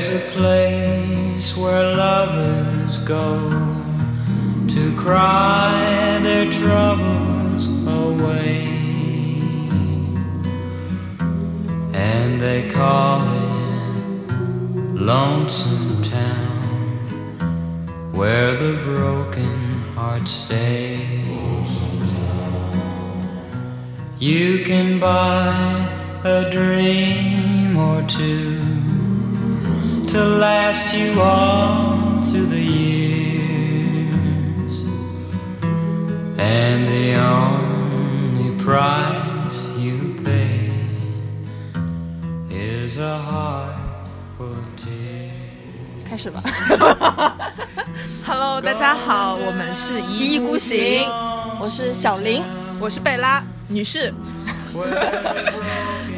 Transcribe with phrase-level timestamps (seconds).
[0.00, 3.50] There's a place where lovers go
[4.68, 8.62] to cry their troubles away.
[11.94, 14.32] And they call it
[14.94, 16.62] Lonesome Town,
[18.12, 19.58] where the broken
[19.96, 21.26] heart stays.
[24.20, 28.67] You can buy a dream or two
[30.18, 34.04] to last you all through the years.
[36.36, 40.72] And the only price you pay
[42.50, 45.30] is a heart full of tears.
[46.04, 46.42] 开始吧。
[48.26, 51.08] Hello，大家好，我们是一意孤行，
[51.60, 52.42] 我是小林，
[52.80, 54.12] 我是贝拉女士。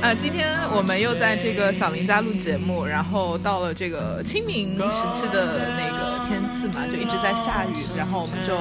[0.02, 8.56] 呃，今天我们又在这个小林家录节目，然后到了这个清明时期的那个天气嘛，就一直在下雨，然后我们就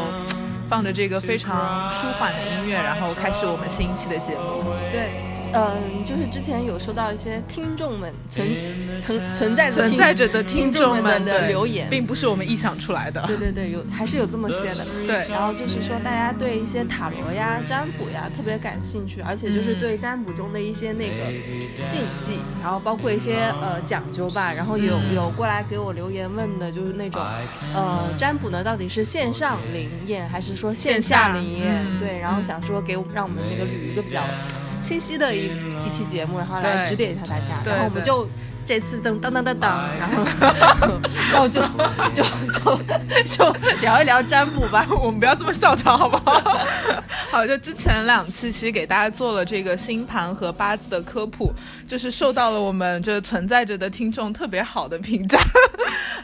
[0.68, 4.64] 放着这个非常舒缓的音乐，然后开始我们新一期的节目。
[4.92, 5.12] 对，
[5.54, 8.48] 嗯，就是之前有收到一些听众们存
[9.02, 13.24] 存存在着存在着的听众们的留言，并不是我们臆想出来的。
[13.28, 14.86] 对对对，有还是有这么些的。
[15.08, 24.54] 对然后就是说，大家对一些塔罗呀、占卜呀特别感兴趣，而且就是对占卜中的一些那个禁忌，然后包括一些呃讲究吧。
[24.54, 27.22] 然后有有过来给我留言问的，就是那种
[27.74, 31.86] 呃占卜呢到底是线上灵验还是说线下灵验？
[31.88, 34.24] 嗯对，然后想说给我让我们那个捋一个比较
[34.80, 35.46] 清晰的一
[35.86, 37.62] 一期节目，然后来指点一下大家。
[37.66, 38.28] 然后我们就。
[38.70, 39.68] 这次噔噔噔噔噔，
[39.98, 40.24] 然后
[41.32, 41.60] 然后就
[42.14, 42.78] 就就
[43.26, 44.86] 就聊一聊占卜吧。
[45.02, 46.40] 我们不要这么笑场，好不好？
[47.32, 51.52] 好，就之前两期其实给大家做了这个星盘和八字的科普，
[51.88, 55.40] 就是受到了我们就是存在着的听众特别好的评价。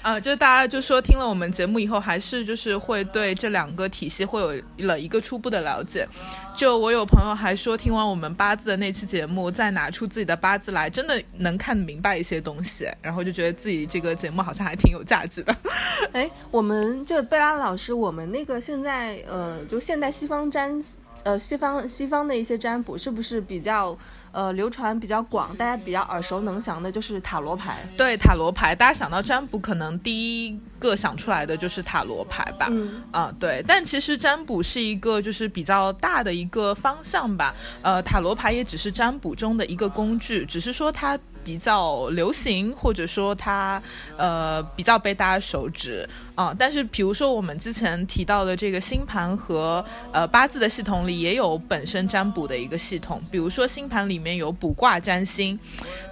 [0.03, 6.07] 啊，就大家就说听了我们节目以后，还是就是会对这两个体系会有了一个初步的了解。
[6.55, 15.55] 就我有朋友还说，听完我们八字的那期节目，再拿出自己的八字来，真的能看明白一些东西，然后就觉得自己这个节目好像还挺有价值的。
[16.13, 20.79] 哎，我们就贝拉老师，我们那个现在呃，就现代西方占
[21.23, 23.97] 呃西方西方的一些占卜，是不是比较
[24.31, 27.83] 呃流传比较广，大家比较耳熟能详的，就是塔罗牌？
[27.97, 32.67] 对塔罗牌，大家想到占卜，可能第一个想出来的就是塔罗牌吧。
[32.69, 37.55] 嗯啊、对，但其实占卜是一个就是比较大的一个方向吧。
[37.81, 43.81] 呃，塔罗牌也只是占卜中的一个工具，只是说它比较流行，或者说它
[44.17, 55.57] 呃比较被大家熟知啊、但是比如说我们之前提到的这个星盘和呃八字的系统里，也有本身占卜的一个系统，比如说星盘里面有卜卦占星，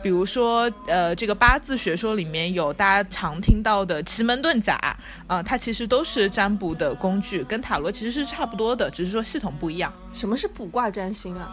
[0.02, 4.76] 比如说呃这个八字学说里面有大家常听到的奇门遁甲，
[5.28, 9.92] 啊、它其实都是占卜的工具，跟塔罗其实是差不多的，只是说系统不一样。
[10.14, 11.52] 什么是卜卦占星啊？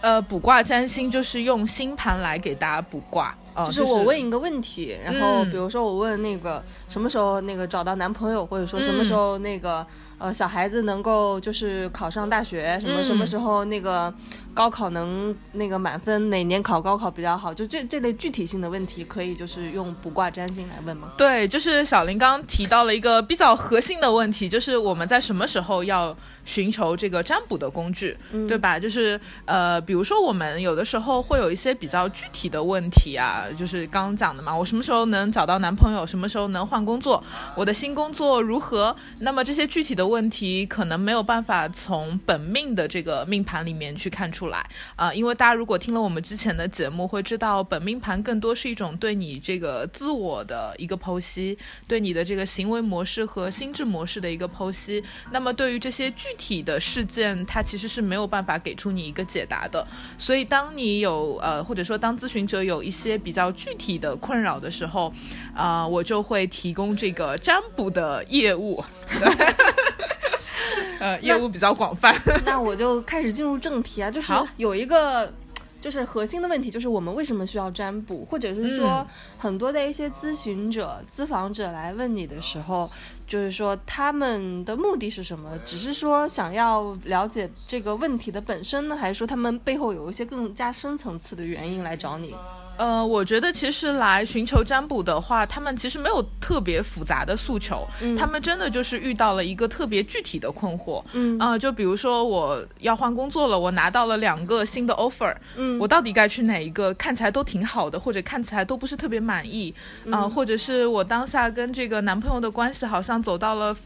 [0.00, 4.18] 呃，卜卦占星就是用星盘来给大家卜卦，啊、就是我问。
[4.18, 5.50] 一个问题，然后嗯。
[5.50, 9.86] 比如说我问那个什么时候那个找到男朋友，或者说什么时候那个、
[10.18, 14.12] 呃小孩子能够就是考上大学，什么、嗯什么时候那个
[14.52, 21.12] 高考能那个满分，哪年考高考比较好，就这这类具体性的问题，可以就是用卜卦占星来问吗？
[21.16, 26.14] 对，就是小林刚刚提到了一个比较核心的问题，就是我们在什么时候要
[26.44, 28.16] 寻求这个占卜的工具，
[28.48, 28.78] 对吧？
[28.78, 37.22] 就是呃，比如说我们有的时候会有一些比较具体的问题啊，就是刚刚讲的嘛，我什么时候能找到男朋友，什么时候能换工作，
[37.56, 38.94] 我的新工作如何？
[39.20, 44.64] 那么这些具体的问题可能没有办法从本命的这个命盘里面去看出来
[44.96, 55.02] 啊、因为大家如果听了我们之前的节目，会知道本命盘更多是一种对你这个自我的一个剖析，对你的这个行为模式和心智模式的一个剖析。
[55.30, 59.86] 那么对于这些具体的事件，它其实是没有办法给出你一个解答的。
[60.18, 65.12] 所以当你有呃，或者说当咨询者有一些比较具体的困扰的时候，
[65.54, 68.84] 啊、我就会提供这个占卜的业务。
[71.00, 72.14] 呃，业务比较广泛。
[72.44, 75.32] 那我就开始进入正题啊，就是好有一个。
[75.80, 79.06] 就是核心的问题，就是我们为什么需要占卜，或者是说嗯
[79.38, 82.90] 很多的一些咨询者、咨访者来问你的时候，
[83.28, 85.56] 就是说他们的目的是什么？
[85.64, 92.34] 只是说想要了解这个问题的本身呢，还是说他们背后有一些更加深层次的原因来找你？
[92.78, 97.86] 呃，我觉得其实来寻求占卜的话，他们其实没有特别复杂的诉求，
[98.16, 101.04] 他们真的就是遇到了一个特别具体的困惑。
[101.12, 106.94] 嗯啊、就比如说我要换工作了，我拿到了两个新的 offer，嗯我到底该去哪一个？
[106.94, 109.74] 看起来都挺好的，或者看起来都不是特别满意
[110.10, 113.76] 啊、或者是我当下跟这个男朋友的关系好像走到了。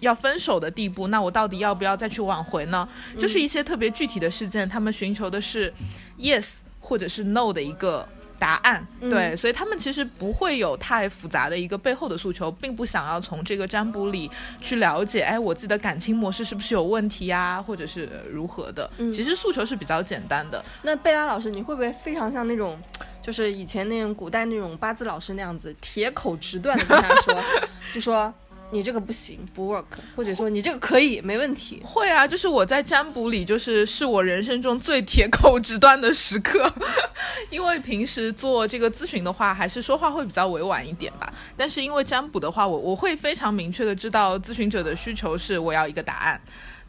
[0.00, 2.86] 要分手的地步，那我到底要不要再去挽回呢？
[3.18, 5.72] 就是一些特别具体的事件，他们寻求的是
[6.18, 8.06] yes 或者是 no 的一个
[8.38, 8.86] 答案。
[9.00, 14.30] 对，所以他们其实不会有太复杂的一个背后的诉求，并不想要从这个占卜里
[14.60, 18.90] 去了解，哎，我自己的感情模式是不是有问题呀、或者是如何的。
[18.98, 20.64] 其实诉求是比较简单的。
[20.82, 22.78] 那贝拉老师，你会不会非常像那种，
[23.22, 27.42] 就是以前那种古代那种八字老师那样子，铁口直断的跟他说，
[27.92, 28.32] 就说
[28.70, 29.84] 你这个不行，不 work，
[30.16, 31.80] 或者说你这个可以，没问题。
[31.84, 36.72] 会啊，就是我在占卜里，就是是我人生中最铁口直断的时刻，
[37.50, 41.32] 因为平时做这个咨询的话，还是说话会比较委婉一点吧。
[41.56, 46.40] 但是因为占卜的话，我我会非常明确的知道咨询者的需求是我要一个答案。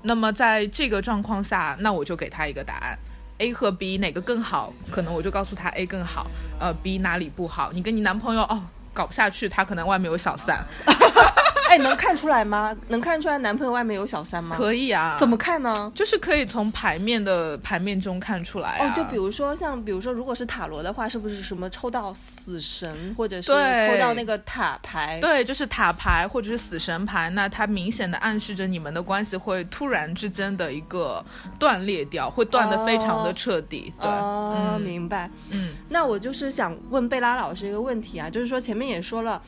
[0.01, 2.97] 那么在这个状况下，那我就给他一个答案。
[3.39, 4.73] A 和 B 哪个更好？
[4.89, 6.25] 可能我就告诉他 A 更好，
[6.59, 7.71] 呃，B 哪里不好？
[7.71, 8.63] 你跟你男朋友哦
[8.93, 10.65] 搞不下去，他可能外面有小三，
[11.67, 12.75] 哎，能看出来吗？
[12.89, 14.55] 能看出来男朋友外面有小三吗？
[14.55, 15.17] 可以啊？
[15.19, 15.91] 怎么看呢？
[15.93, 18.87] 就是可以从牌面的牌面中看出来啊。
[18.87, 25.19] 哦，就比如说像，比如说，如果是塔罗的话，是不是什么抽到死神，或者是抽到那个塔牌？
[25.19, 31.23] 对，就是塔牌或者是死神牌，那它明显的暗示着你们的关系会突然之间的一个
[31.59, 33.93] 断裂掉，会断得非常的彻底。
[34.01, 35.29] 对，哦，嗯明白。
[35.51, 39.41] 嗯，那我就是想问贝拉老师一个问题啊，就是说前面也说了。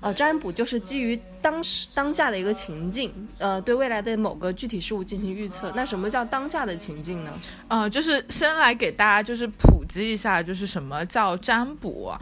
[0.00, 5.72] 呃，占卜就是基于当时当下的一个情境，呃，对未来的某个具体事物进行预测。
[5.74, 7.30] 那什么叫当下的情境呢？
[7.68, 12.12] 呃，就是先来给大家就是普及一下，就是什么叫占卜、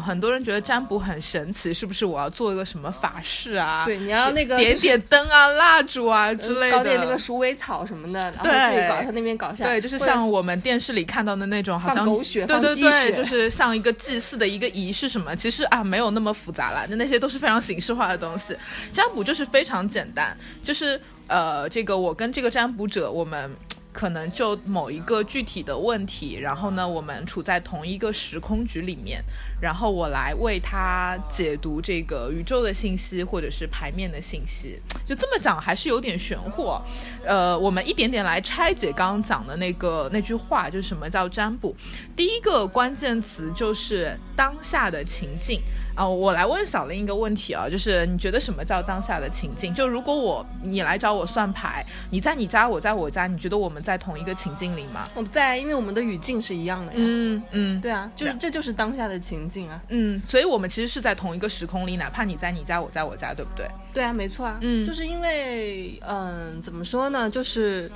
[0.00, 3.84] 很多人觉得占卜很神奇，是不是我要做一个什么法事啊？
[3.84, 18.56] 对，你要那个点就是点灯啊、蜡烛啊之类的，搞点那个鼠尾草什么的，然后对这里搞一下那边搞一下，对，就是像我们电视里看到的那种，好像放狗血对对对，就是像一个祭祀的一个仪式什么，其实啊没有那么复杂啦，就那些都是非常形式化的东西。
[18.90, 23.50] 占卜就是非常简单，就是呃，这个我跟这个占卜者，我们。
[23.94, 29.22] 可能就某一个具体的问题，然后呢，我们处在同一个时空局里面，
[29.60, 34.80] 然后我来为他解读这个宇宙的信息或者是牌面的信息。
[35.06, 36.76] 就这么讲还是有点玄乎，
[37.24, 41.74] 呃，我们一点点来拆解刚刚讲的那个那句话，就是什么叫占卜。
[42.16, 45.62] 第一个关键词就是当下的情境
[45.96, 49.72] 啊、我来问小林一个问题啊，就是你觉得什么叫当下的情境？
[49.72, 55.06] 就如果我你来找我算牌，你在你家，我在我家，你觉得我们在同一个情境里吗？
[55.14, 56.98] 我们在，因为我们的语境是一样的呀。
[56.98, 59.80] 嗯嗯，对啊，就是这就是当下的情境啊。
[59.90, 63.68] 嗯，所以我们其实是在同一个时空里，哪怕你在你家，我在我家，对不对？
[63.92, 64.58] 对啊，没错啊。
[64.62, 67.28] 嗯就是因为，嗯，怎么说呢？
[67.30, 67.90] 就是，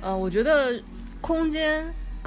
[0.00, 0.82] 呃，我觉得
[1.20, 1.84] 空间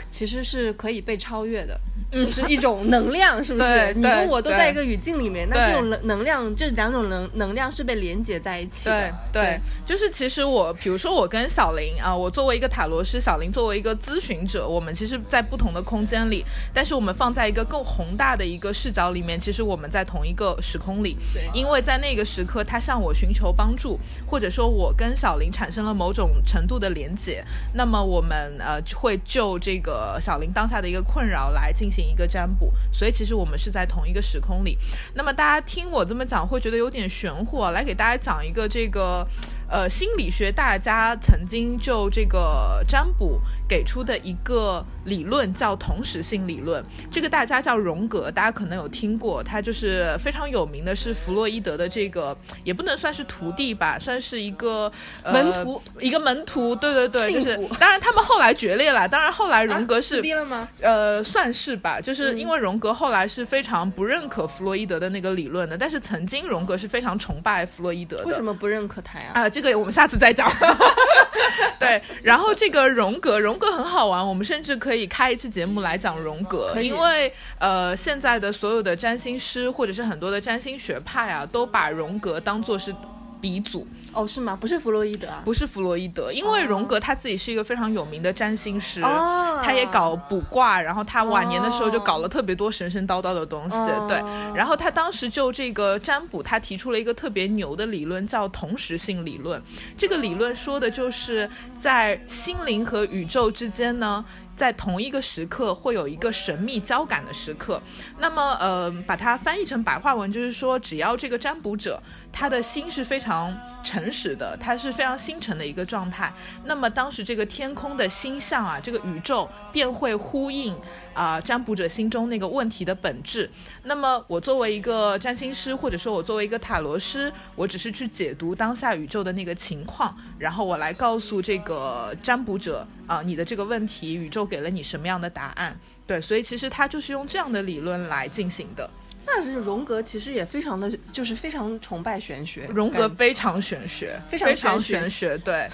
[0.10, 1.80] 其实是可以被超越的。
[2.12, 3.94] 就是一种能量，是不是对？
[3.94, 9.42] 你跟我都在一个语境里面，那这种能能量，这两种能能量是被连接在一起的对。
[9.42, 21.16] 对，就是其实我，比如说我跟小林啊，我作为一个塔罗师，小林作为一个咨询者，我们其实，在不同的空间里，但是我们放在一个更宏大的一个视角里面，其实我们在同一个时空里。
[21.34, 27.44] 对因为在那个时刻，他向我寻求帮助，或者说我跟小林产生了某种程度的连接，
[27.74, 32.72] 那么我们呃会就这个小林当下的一个困扰来进行一个占卜。
[32.92, 34.78] 所以其实我们是在同一个时空里。
[35.14, 37.72] 那么大家听我这么讲，会觉得有点玄乎啊。
[37.72, 39.28] 来给大家讲一个这个，
[39.70, 46.84] 呃，心理学大家曾经就这个占卜给出的一个理论叫同时性理论。
[47.12, 56.76] 这个大家叫荣格，大家可能有听过，他就是非常有名的是弗洛伊德的这个，也不能算是徒弟吧，算是一个、呃、门徒，一个门徒。
[56.76, 60.16] 对对对，就是当然他们后来决裂了，当然后来荣格啊是。
[60.16, 60.68] 撕逼了吗？
[60.82, 68.26] 呃，算是吧，就是因为嗯荣格后来是非常不认可弗洛伊德的那个理论的，但是曾经荣格是非常崇拜弗洛伊德的。
[68.26, 69.32] 为什么不认可他呀？
[69.34, 70.50] 啊、这个我们下次再讲。
[71.78, 82.94] 对，然后这个荣格，荣格很好玩，我们甚至可以开一期节目来讲荣格，因为呃，现在的所有的占星师或者是很多的占星学派啊，都把荣格当做是
[83.42, 83.88] 鼻祖。
[84.12, 84.58] 哦，是吗？
[84.60, 85.42] 不是弗洛伊德啊？
[85.46, 94.18] 不是弗洛伊德，因为荣格他自己是一个非常有名的占星师，哦他也搞卜卦，然后他晚年的时候就搞了特别多神神叨叨的东西，哦对。
[94.56, 99.62] 然后他当时就这个占卜，他提出了一个特别牛的理论，叫同时性理论。
[99.96, 104.26] 这个理论说的就是在心灵和宇宙之间呢。
[104.60, 107.82] 在同一个时刻会有一个神秘交感的时刻。
[108.18, 111.98] 那么，呃，把它翻译成白话文，就是说，只要这个占卜者
[112.30, 116.34] 他的心是非常诚实的，他是非常心诚的一个状态，
[116.66, 120.78] 那么当时这个天空的星象啊，这个宇宙便会呼应
[121.14, 123.50] 啊、占卜者心中那个问题的本质。
[123.84, 135.78] 那么，我作为一个占星师，或者说我作为一个塔罗师，我只是去解读当下宇宙的那个情况，然后我来告诉这个占卜者啊、你的这个问题，宇宙给了你什么样的答案？
[136.06, 138.90] 对，所以其实他就是用这样的理论来进行的。
[139.26, 145.70] 但是荣格其实也非常的，就是非常崇拜玄学，荣格非常玄学，非常玄玄学，对，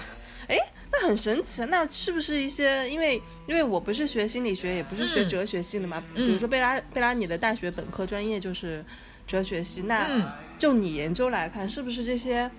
[1.00, 1.66] 那很神奇啊！
[1.70, 6.02] 那是不是一些因为因为我不是学心理学，也不是学嗯哲学系的嘛？
[6.14, 8.84] 嗯比如说贝拉贝拉，你的大学本科专业就是
[9.26, 10.26] 哲学系，那、嗯。
[10.58, 12.50] 就你研究来看，是不是这些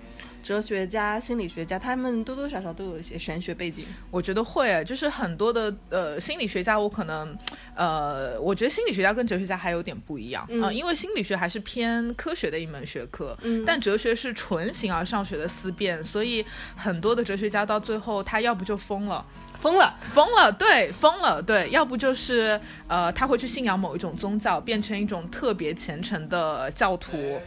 [0.48, 3.84] 哲学家、心理学家，他们多多少少都有一些玄学背景？
[4.10, 7.36] 我觉得会，就是很多的呃心理学家，我可能
[7.76, 10.42] 呃，我觉得心理学家跟哲学家还有点不一样。
[10.44, 10.62] 啊、嗯。
[10.62, 13.62] 呃因为心理学还是偏科学的一门学科，嗯。
[13.66, 16.42] 但哲学是纯形而上学的思辨，所以
[16.74, 19.22] 很多的哲学家到最后他要不就疯了。
[19.60, 27.38] 疯了，疯了，对，疯了，对，要不就是呃，他会去信仰某一种宗教，变成一种特别虔诚的教徒，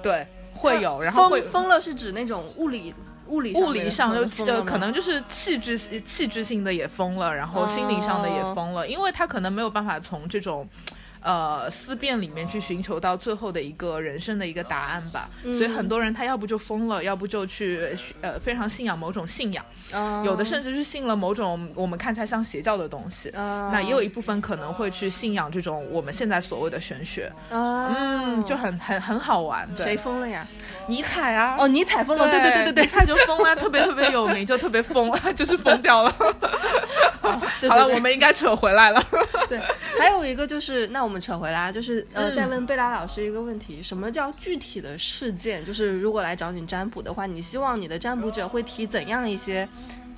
[0.00, 2.94] 对，会有，然后会疯疯了是指那种物理
[3.26, 10.68] 物理物理上就呃，可能就是气质气质性的也疯了，然后心理上的也疯了，因为他可能没有办法从这种。
[11.24, 29.66] 呃，思辨里面去寻求到最后的一个人生的一个答案吧，所以很多人他要不就疯了，要不就去呃非常信仰某种信仰，嗯有的甚至是信了某种我们看起来像邪教的东西，嗯那也有一部分可能会去信仰这种我们现在所谓的玄学，嗯嗯，就很很很好玩。
[29.74, 30.46] 谁，疯了呀？
[30.86, 36.14] 尼采啊，哦，尼采疯了，对对对对对尼采就疯了，特别特别有名，就特别疯了， 就是疯掉了。
[37.68, 39.02] 好了，我们应该扯回来了。
[39.48, 39.58] 对，
[39.98, 45.64] 还有一个就是，那我们扯回来，就是呃，嗯再问贝拉老师一个问题：什么叫具体的事件？
[45.64, 49.68] 就是如果来找你占卜的话，你希望你的占卜者会提怎样一些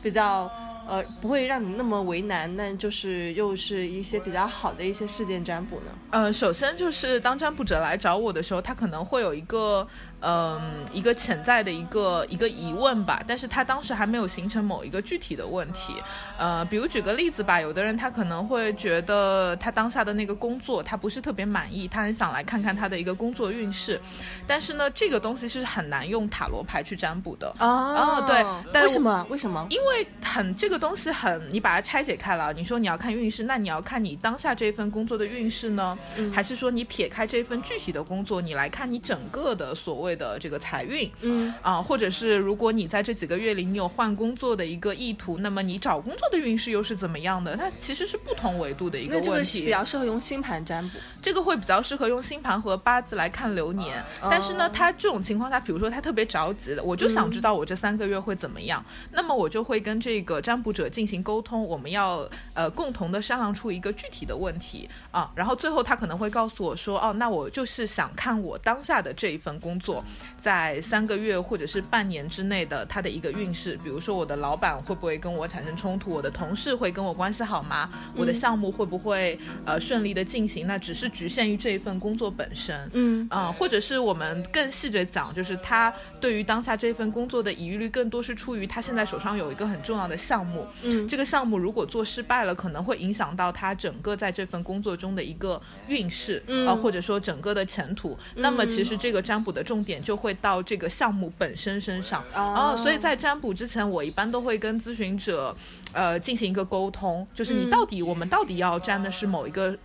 [0.02, 0.50] 比较
[0.86, 5.90] 呃不会让你那么为难，但就是又是一些比较好的一些事件占卜呢？
[6.10, 9.86] 呃，首先就是当占卜者来找我的时候，他可能会有一个，
[10.28, 10.60] 嗯、
[10.92, 15.94] 一个潜在的一个一个疑问吧，但是他当时还没有形成某一个具体的问题。
[16.36, 24.00] 呃，比如举个例子吧，有的人他可能会觉得他当下的那个工作他不是特别满意，他很想来看看他的一个工作运势，
[24.48, 27.54] 但是呢，这个东西是很难用塔罗牌去占卜的。
[27.60, 29.24] 哦对但为什么？
[29.30, 29.64] 为什么？
[29.70, 41.10] 因为很这个东西很，你把它拆解开了，你说你要看运势，那你要看你当下这份工作的运势呢，嗯还是说你撇开这份具体的工作，你来看你整个的所谓的这个财运？
[41.20, 47.56] 嗯啊，或者是如果你在这几个月里你有换工作的一个意图，那么你找工作的运势又是怎么样的？
[47.56, 49.58] 它其实是不同维度的一个那这问题。
[49.58, 50.98] 个是比较适合用星盘占卜。
[51.20, 69.95] 这个会比较适合用星盘和八字来看流年，但是呢，他这种情况下，比如说他特别着急的，我就想知道我这三个月会怎么样，那么我就会跟这个占卜者进行沟通，我们要呃共同的商量出一个具体的问题啊，然后最后他可能会告诉我说，哦，那我就是想看我当下的这一份工作，
[70.38, 77.88] 在三个月或者是半年之内的他的一个运势，比如说我的老板会不会跟我产生冲突，我的同事会跟我关系好吗？
[78.14, 80.66] 我的项目会不会呃顺利的进行？
[80.66, 82.76] 那只是局限于这一份工作本身。
[82.92, 98.16] 嗯嗯，或者是我们更细着讲，就是他对于当下这份工作的疑虑，更多是出于他现在手上有一个很重要的项目，嗯这个项目如果做失败了，可能会影响到他整个在这份工作中的一个运势，嗯呃，或者说整个的前途。
[98.34, 105.56] 那么其实这个占卜的重点就会到这个项目本身身上哦所以在占卜之前，我一般都会跟咨询者，
[105.92, 109.78] 呃，进行一个沟通，就是你到底、我们到底要占的是某一个。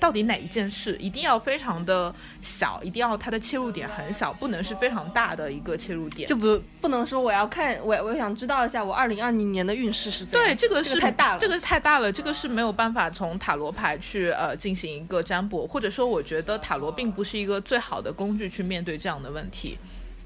[0.00, 6.28] 到底哪一件事一定要非常的小，一定要它的切入点很小，不能是非常大的一个切入点。
[6.28, 10.48] 就不不能说我要看我我想知道一下我二零二零年的运势是怎样。
[10.48, 11.40] 对，这个是太大了。
[11.40, 19.78] 这个太大了，这个是没有办法从塔罗牌去呃进行一个占卜，或者说我觉得塔罗并不是一个最好的工具去面对这样的问题。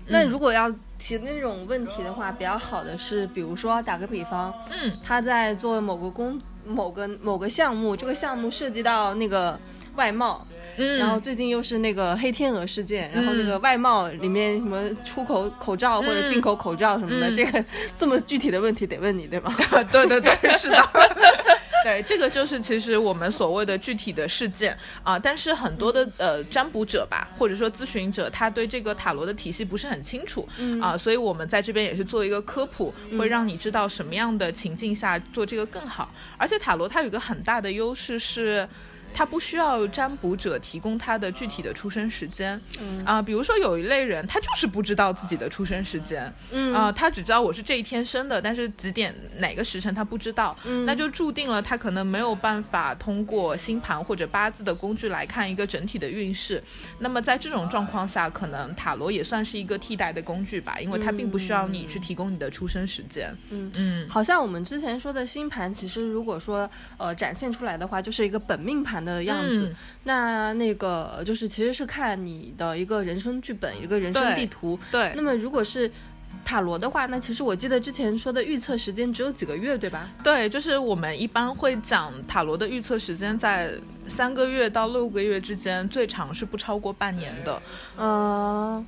[0.07, 9.59] 那如果要提那种问题的话，比较好的是，比如说打个比方，嗯他在做某个工、某个某个项目，这个项目涉及到那个
[9.97, 17.65] 外贸，嗯，然后最近又是那个黑天鹅事件，然后那个外贸里面什么出口口罩或者进口口罩什么的，嗯这个
[17.99, 19.55] 这么具体的问题得问你，对吗？
[19.91, 20.77] 对对对，是的。
[21.85, 30.47] 对，这个就是其实我们所谓的具体的事件啊，但是很多的呃占卜者吧，或者说咨询者，他对这个塔罗的体系不是很清楚
[30.81, 36.13] 啊，所以我们在这边也是做一个科普，会让你知道什么样的情境下做这个更好。
[36.37, 38.69] 而且塔罗它有一个很大的优势是。
[39.13, 43.05] 他不需要占卜者提供他的具体的出生时间，嗯。
[43.05, 46.73] 啊，比如说有一类人，他就是不知道自己的出生时间，嗯。
[46.75, 50.85] 啊，他只知道我是这一天生的，但是几点哪个时辰他不知道，嗯。
[50.87, 56.63] 那就注定了他可能没有办法通过星盘或者八字的工具来看一个整体的运势。
[56.99, 63.37] 那么在这种状况下，可能塔罗也算是一个替代的工具吧，因为它并不需要你去提供你的出生时间。
[63.51, 63.71] 嗯。
[63.77, 69.69] 嗯，好像我们之前说的星盘，其实如果说呃展现出来的话，就是一个本命盘的样子。
[69.69, 74.79] 嗯那那个就是其实是看你的一个人生剧本，一个人生地图。
[74.91, 75.89] 对那么如果是
[76.43, 80.09] 塔罗的话，那其实我记得之前说的预测时间只有几个月，对吧？
[80.25, 83.73] 对，就是我们一般会讲塔罗的预测时间在
[84.09, 87.61] 三个月到六个月之间，最长是不超过半年的。
[87.97, 88.85] 呃，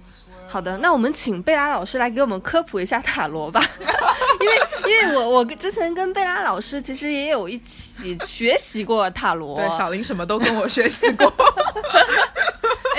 [0.52, 3.64] 好的，那我们请贝拉老师来给我们科普一下塔罗吧，
[4.38, 4.54] 因为
[4.92, 11.32] 因为我我之前跟贝拉老师其实也有一起学习过塔罗，对，小林什么都跟我学习过。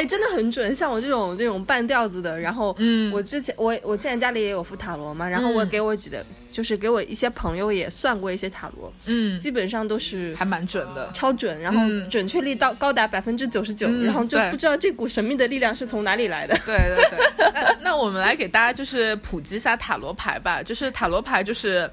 [0.04, 0.76] 哎，真的很准。
[0.76, 11.10] 像我这种这种半吊子的，然后，嗯我之前我我现在家里也有副塔罗嘛，然后我嗯给我几个，就是给我一些朋友也算过一些塔罗，嗯，基本上都是还蛮准的。
[11.14, 16.58] 超准，然后嗯准确率到高达百分之九十九，嗯然后就不知道这股神秘的力量是从哪里来的。
[16.66, 21.90] 对对对，那那我们来给大家就是普及一下塔罗牌吧，就是塔罗牌就是。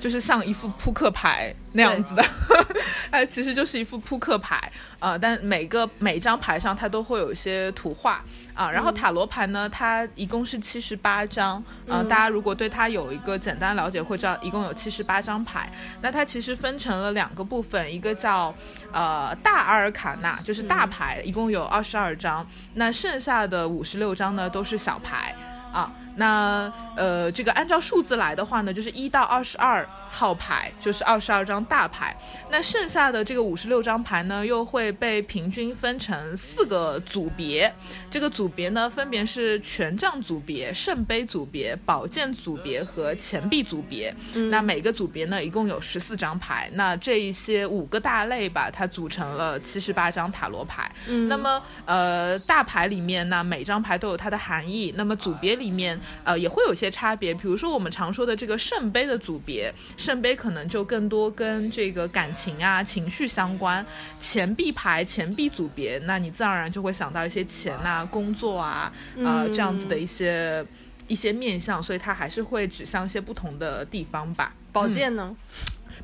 [0.00, 2.24] 就是像一副扑克牌那样子的，
[3.10, 8.70] 哎，其实就是一副扑克牌，呃，但每个每张牌上它都会有一些图画啊。
[8.70, 15.70] 然后塔罗牌呢，它一共是七十八张，呃，大家如果对它有一个简单了解，会知道一共有七十八张牌。
[16.00, 18.54] 那它其实分成了两个部分，一个叫
[18.92, 25.34] 呃大阿尔卡纳，就是大牌，一共有二十二张，那剩下的五十六张呢都是小牌
[25.72, 25.92] 啊。
[26.16, 32.16] 那呃，这个按照数字来的话呢，就是一到二十二号牌，就是二十二张大牌。
[32.50, 37.72] 那剩下的这个五十六张牌呢，又会被平均分成四个组别。
[38.10, 44.14] 这个组别呢，分别是权杖组别、圣杯组别、宝剑组别和钱币组别。
[44.50, 46.68] 那每个组别呢，一共有十四张牌。
[46.74, 50.90] 那这一些五个大类吧，它组成了七十八张塔罗牌。
[51.28, 54.92] 那么呃，大牌里面呢，每张牌都有它的含义。
[54.96, 63.84] 那么组别里面呃也会有一些差别，比如说我们常说的这个圣杯的组别，圣杯可能就更多跟这个感情啊、情绪相关。
[64.18, 70.64] 钱币牌、钱币组别，那你自然而然就会想到一些钱啊、工作啊，呃这样子的一些。
[71.08, 74.54] 一些面相，所以它还是会指向一些不同的地方吧。
[74.70, 75.34] 宝剑呢？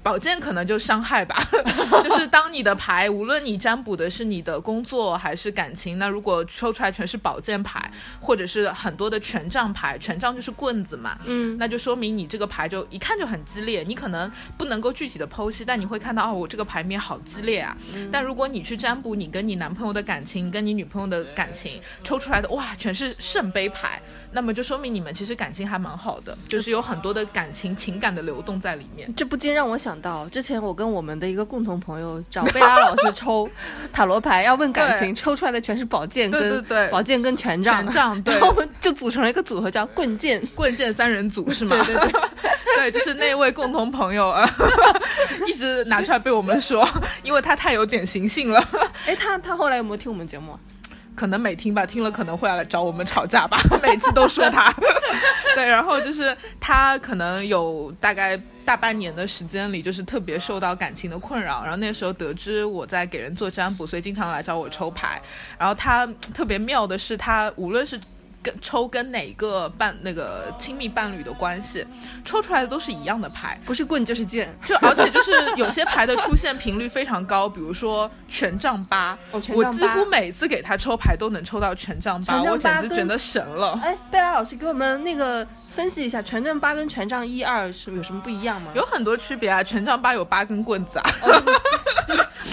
[0.06, 1.36] 宝剑可能就伤害吧，
[2.04, 7.90] 就是当你的牌，无论你占卜的是你的工作还是感情，那如果抽出来全是宝剑牌，
[8.20, 17.76] 或者是很多的权杖牌，权杖就是棍子嘛，嗯，那就说明你这个牌就一看就很激烈，你可能不能够具体的剖析，但你会看到哦，我这个牌面好激烈啊。
[18.12, 29.12] 但如果你去占卜你跟你男朋友的感情，跟你女朋友的感情，抽出来的哇，全是圣杯牌，那么就说明你们其实感情还蛮好的，就是有很多的感情情感的流动在里面。
[29.16, 33.48] 这不禁让我想到，之前我跟我们的一个共同朋友找贝拉老师抽
[33.92, 40.42] 塔罗牌，要问感情，抽出来的全是宝剑跟对对对宝剑跟权杖，权杖对 然后我们就组成了一个组合叫棍剑。
[40.54, 41.76] 棍剑三人组是吗？
[41.84, 42.12] 对对对，
[42.76, 44.48] 对，就是那位共同朋友啊，
[45.46, 46.86] 一直拿出来被我们说，
[47.22, 48.62] 因为他太有典型性了，
[49.06, 50.58] 哎，他他后来有没有听我们节目啊？
[51.16, 54.72] 可能没听吧，听了可能会来找我们吵架吧， 每次都说他。
[55.56, 65.20] 对，然后就是他可能有大概大半年的时间里，就是特别受到感情的困扰，然后那时候得知我在给人做占卜，所以经常来找我抽牌。
[65.58, 67.98] 然后他特别妙的是，他无论是
[68.46, 71.84] 跟抽跟哪个伴那个亲密伴侣的关系，
[72.24, 73.60] 抽出来的都是一样的牌。
[73.66, 74.56] 不是棍就是剑。
[74.64, 83.78] 就而且就是有些牌的出现频率非常高，比如说权杖八，哦杖八我几乎每次给他抽牌都能抽到权杖八，我简直觉得神了。
[83.82, 88.70] 哎，贝拉老师给我们那个分析一下，权杖八跟权杖一二是有什么不一样吗？
[88.76, 91.10] 有很多区别啊，权杖八有八根棍子啊，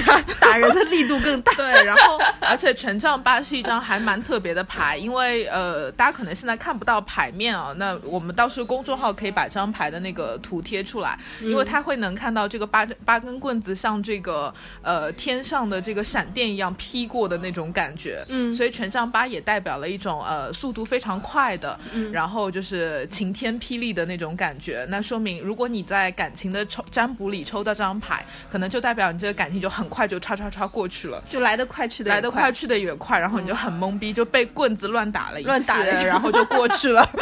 [0.06, 1.54] 打打人的力度更大。
[1.54, 18.54] 对，然后而且权杖八是一张还蛮特别的牌，因为呃，大家可能现在看不到牌面啊，那我们到时候公众号可以把这张牌的那个图贴出来，因为它会能看到这个八八根棍子像这个呃天上的这个闪电一样劈过的那种感觉，嗯。
[18.54, 22.12] 所以权杖八也代表了一种呃速度非常快的，嗯。
[22.12, 31.24] 然后就是晴天霹雳的那种感觉，那说明如果你在感情的抽占卜里抽到这张牌，可能就代表你这个感情就很快就唰唰唰过去了。
[31.30, 35.73] 就来得快去得也来得快，去的也快，然后你就很懵逼，就被棍子乱打了一次，乱打
[36.06, 37.08] 然后就过去了。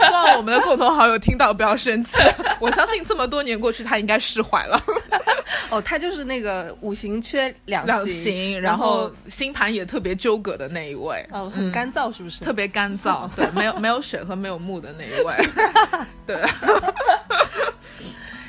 [0.00, 2.16] 希望我们的共同好友听到不要生气，
[2.60, 4.80] 我相信这么多年过去，他应该释怀了。
[5.70, 12.44] 哦，他就是那个五行缺两两行，然然后星盘也特别纠葛的那一位，哦很干燥，是不是？
[12.44, 15.34] 特别干燥，对，没有没有水和没有木的那一位，
[16.26, 16.36] 对。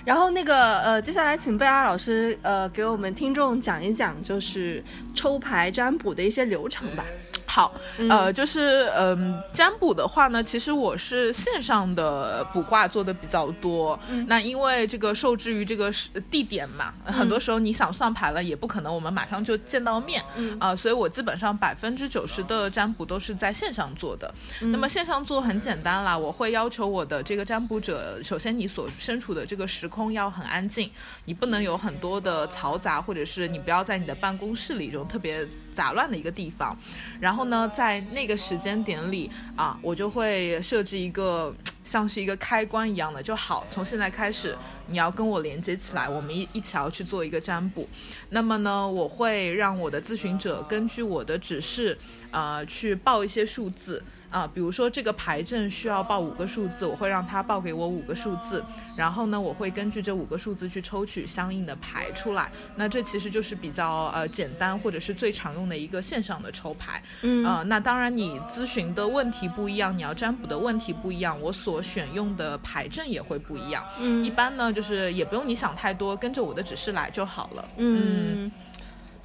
[0.09, 7.05] 然后那个呃，接下来请贝拉老师呃给我们听众讲一讲，就是抽牌占卜的一些流程吧。
[7.45, 7.71] 好，
[8.09, 13.99] 呃，就是嗯、占卜的话呢，其实我是线上的卜卦做的比较多。
[14.25, 20.23] 那因为这个受制于这个时地点嘛，很多时候你想算牌了，也不可能我们马上就见到面。
[20.59, 24.33] 啊、所以我基本上百分之九十的占卜都是在线上做的。
[24.61, 30.89] 那么线上做很简单啦，我会要求我的这个占卜者，首先你所身处的这个时空要很安静，
[31.25, 36.77] 你不能有很多的嘈杂，或者是你不要在你的办公室里这种特别杂乱的一个地方。
[37.19, 44.57] 然后呢，在那个时间点里啊，我就会设置一个像是一个开关一样的，就好，从现在开始
[44.87, 47.89] 你要跟我连接起来，我们一一起要去做一个占卜。
[48.29, 51.97] 那么呢，我会让我的咨询者根据我的指示，
[52.31, 54.03] 呃，去报一些数字。
[54.29, 58.63] 啊，比如说这个牌阵需要报五个数字，我会让他报给我五个数字，
[58.95, 62.51] 然后呢，我会根据这五个数字去抽取相应的牌出来。
[62.75, 67.01] 那这其实就是比较呃简单或者是最常用的一个线上的抽牌。
[67.23, 73.83] 嗯呃，那当然你咨询的问题不一样，你要占卜的问题不一样，我所选用的牌阵也会不一样。
[73.99, 77.69] 嗯一般呢，就是也不用你想太多，跟着我的指示来就好了。
[77.77, 78.51] 嗯，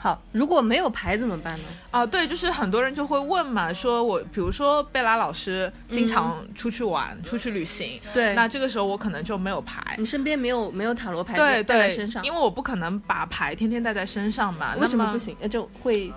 [0.04, 1.64] 好，如果没有牌怎么办呢？
[1.90, 9.82] 啊，对，就是很多人就会问嘛，说我比如说贝拉老师经常出去玩、出去旅行，对那这个时候我可能就没有牌。
[9.96, 14.74] 你身边没有没有塔罗牌对对，带在身上，因为我不可能把牌天天带在身上嘛。
[14.76, 15.16] 为什么不？
[15.16, 15.34] 行？
[15.40, 16.12] 那就会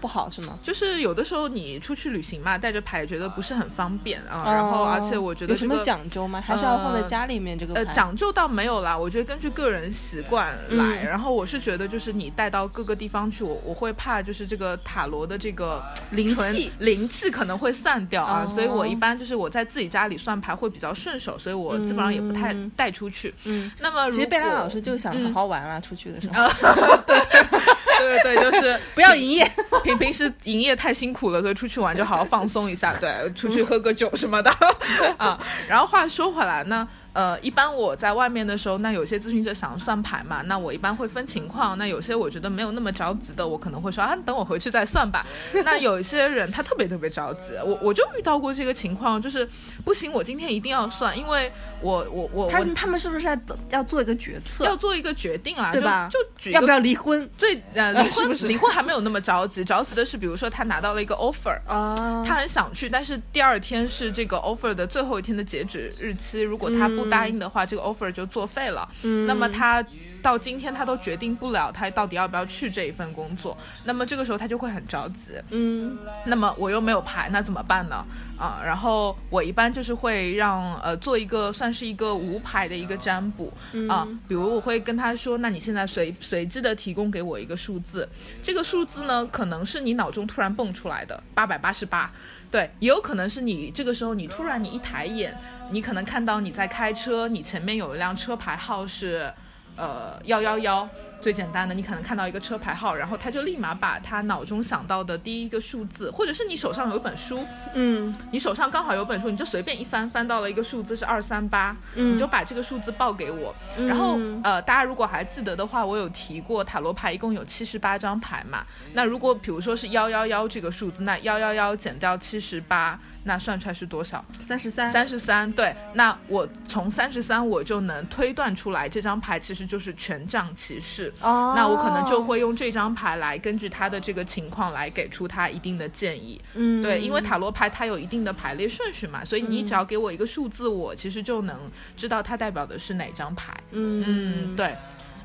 [0.00, 0.58] 不好是吗？
[0.62, 4.44] 就是有的时候你出去旅行嘛，带着牌觉得不是很方便啊。
[4.46, 6.40] 然后，而且我觉得哦有什么讲究吗？
[6.40, 7.80] 还是要放在家里面这个牌？
[7.80, 10.84] 呃，讲究倒没有啦，我觉得根据个人习惯来。
[11.02, 23.32] 嗯然后我是觉得，就是你带到各个地方去，我我会怕就是这个塔罗的这个灵气灵气可能会散掉啊，哦所以我一般就是我在自己家里算牌会比较顺手，所以我基本上也不太嗯带出去。
[23.44, 26.48] 嗯，那么如其实贝拉老师就想好好玩啦，出去的时候
[27.06, 27.16] 对
[27.98, 29.50] 对对对，就是 不要营业。
[29.84, 34.50] 平平时营业太辛苦了，所以出去玩就好好放松一下，对，出去喝个酒什么的
[35.16, 35.38] 啊。
[35.68, 36.86] 然后话说回来呢。
[37.16, 41.78] 呃，一般我在外面的时候，那有些咨询者想算牌嘛，那我一般会分情况。
[41.78, 45.24] 那有些我觉得没有那么着急的，我可能会说啊，等我回去再算吧。
[45.64, 49.48] 那有一些人他特别特别着急，我我就遇到过这个情况，就是
[49.84, 51.50] 不行，我今天一定要算，因为
[51.80, 54.76] 我我我我他他们是不是在等要做一个决策要？
[54.76, 57.26] 做一个决定啊，对吧就要不要离婚？
[57.38, 68.88] 最呃 离婚、离婚还没有那么着急，着急的是比如说他拿到了一个 offer，、啊，他很想去，但是第二天是这个 offer 的最后一天的截止日期，如果他不答应的话，这个 offer 就作废了。
[69.02, 69.84] 嗯那么他。
[70.22, 73.56] 到今天他都决定不了，他到底要不要去这一份工作。
[73.84, 75.34] 那么这个时候他就会很着急。
[75.50, 78.04] 嗯那么我又没有牌，那怎么办呢？
[78.36, 83.52] 啊，然后我一般就是会让呃做一个算是一个无牌的一个占卜
[83.88, 88.08] 啊，比如我会跟他说，那你现在随随机的提供给我一个数字，
[88.42, 92.10] 这个数字呢可能是你脑中突然蹦出来的八百八十八。
[92.50, 95.36] 对，也有可能是你这个时候你突然你一抬眼，
[95.70, 99.32] 你可能看到你在开车，你前面有一辆车牌号是
[99.76, 100.88] 呃幺幺幺，
[101.20, 113.54] 最简单的，你可能看到一个车牌号，然后他就立马把他脑中想到的第一个数字，或者是你手上有一本书，嗯你手上刚好有本书，你就随便一翻，翻到了一个数字是二三八，你就把这个数字报给我。
[113.76, 118.64] 然后呃，大家如果还记得的话，我有提过塔罗牌一共有七十八张牌嘛。
[118.92, 124.24] 那如果比如说是幺幺幺这个数字，那幺幺幺减掉七十八，那算出来是多少？
[124.38, 131.05] 三十三三十三，对，那我从三十三我就能推断出来，这张牌其实就是权杖骑士。
[131.20, 136.40] 哦，那我可能就会用这张牌来根据他的这个情况来给出他一定的建议。
[136.54, 141.56] 嗯对，因为塔罗牌它有一定的排列顺序嘛，所以你只要给我一个数字，我其实就能
[141.96, 143.54] 知道它代表的是哪张牌。
[143.72, 144.76] 嗯嗯，对，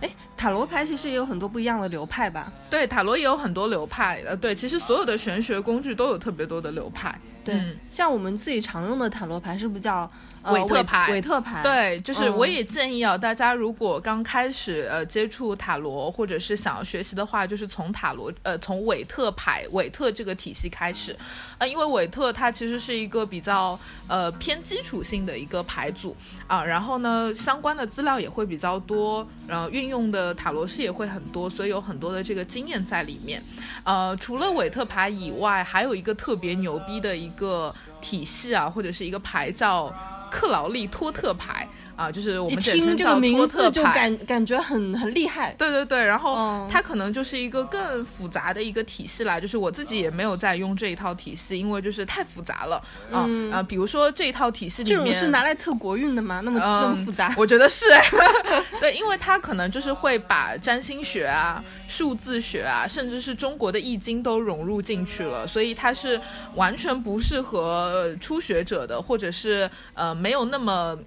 [0.02, 2.52] 哎，塔罗牌其实也有很多不一样的流派吧？
[2.70, 4.22] 对，塔罗也有很多流派。
[4.26, 7.18] 呃，对，其实所有的玄学工具都有特别多的流派。
[7.44, 10.10] 对，嗯像我们自己常用的塔罗牌是不是叫、
[10.44, 21.16] 呃、韦特牌韦特牌？，对，就是嗯我也建议啊，大家如果刚开始呃接触塔罗，或者是想要学习的话，就是从塔罗呃从韦特牌韦特这个体系开始，
[21.58, 26.16] 呃，因为韦特它其实是一个比较呃偏基础性的一个牌组
[26.48, 33.44] 啊，然后呢相关的资料也会比较多，然后运用的塔罗师也会很多，所以有很多的这个经验在里面。
[33.84, 39.94] 呃，除了韦特牌以外，还有一个特别牛逼的一个体系啊，或者是一个牌叫
[40.32, 41.68] 克劳利托特牌
[42.02, 43.84] 啊，就是我们听这个名字就。
[43.92, 45.54] 感感觉很很厉害。
[45.58, 52.78] 对对对，然后嗯它可能就是一个更复杂的一个体系啦，就是我自己也没有在用这一套体系，因为就是太复杂了
[53.12, 56.42] 啊嗯啊，比如说这一套体系里面，这种是拿来测国运的吗？
[56.44, 57.34] 那么、那么嗯复杂？
[57.38, 58.02] 我觉得是哎，
[58.80, 66.20] 对，因为它可能就是会把占星学啊、数字学啊，甚至是中国的易经都融入进去了，所以它是
[66.56, 70.98] 完全不适合初学者的，或者是呃没有那么。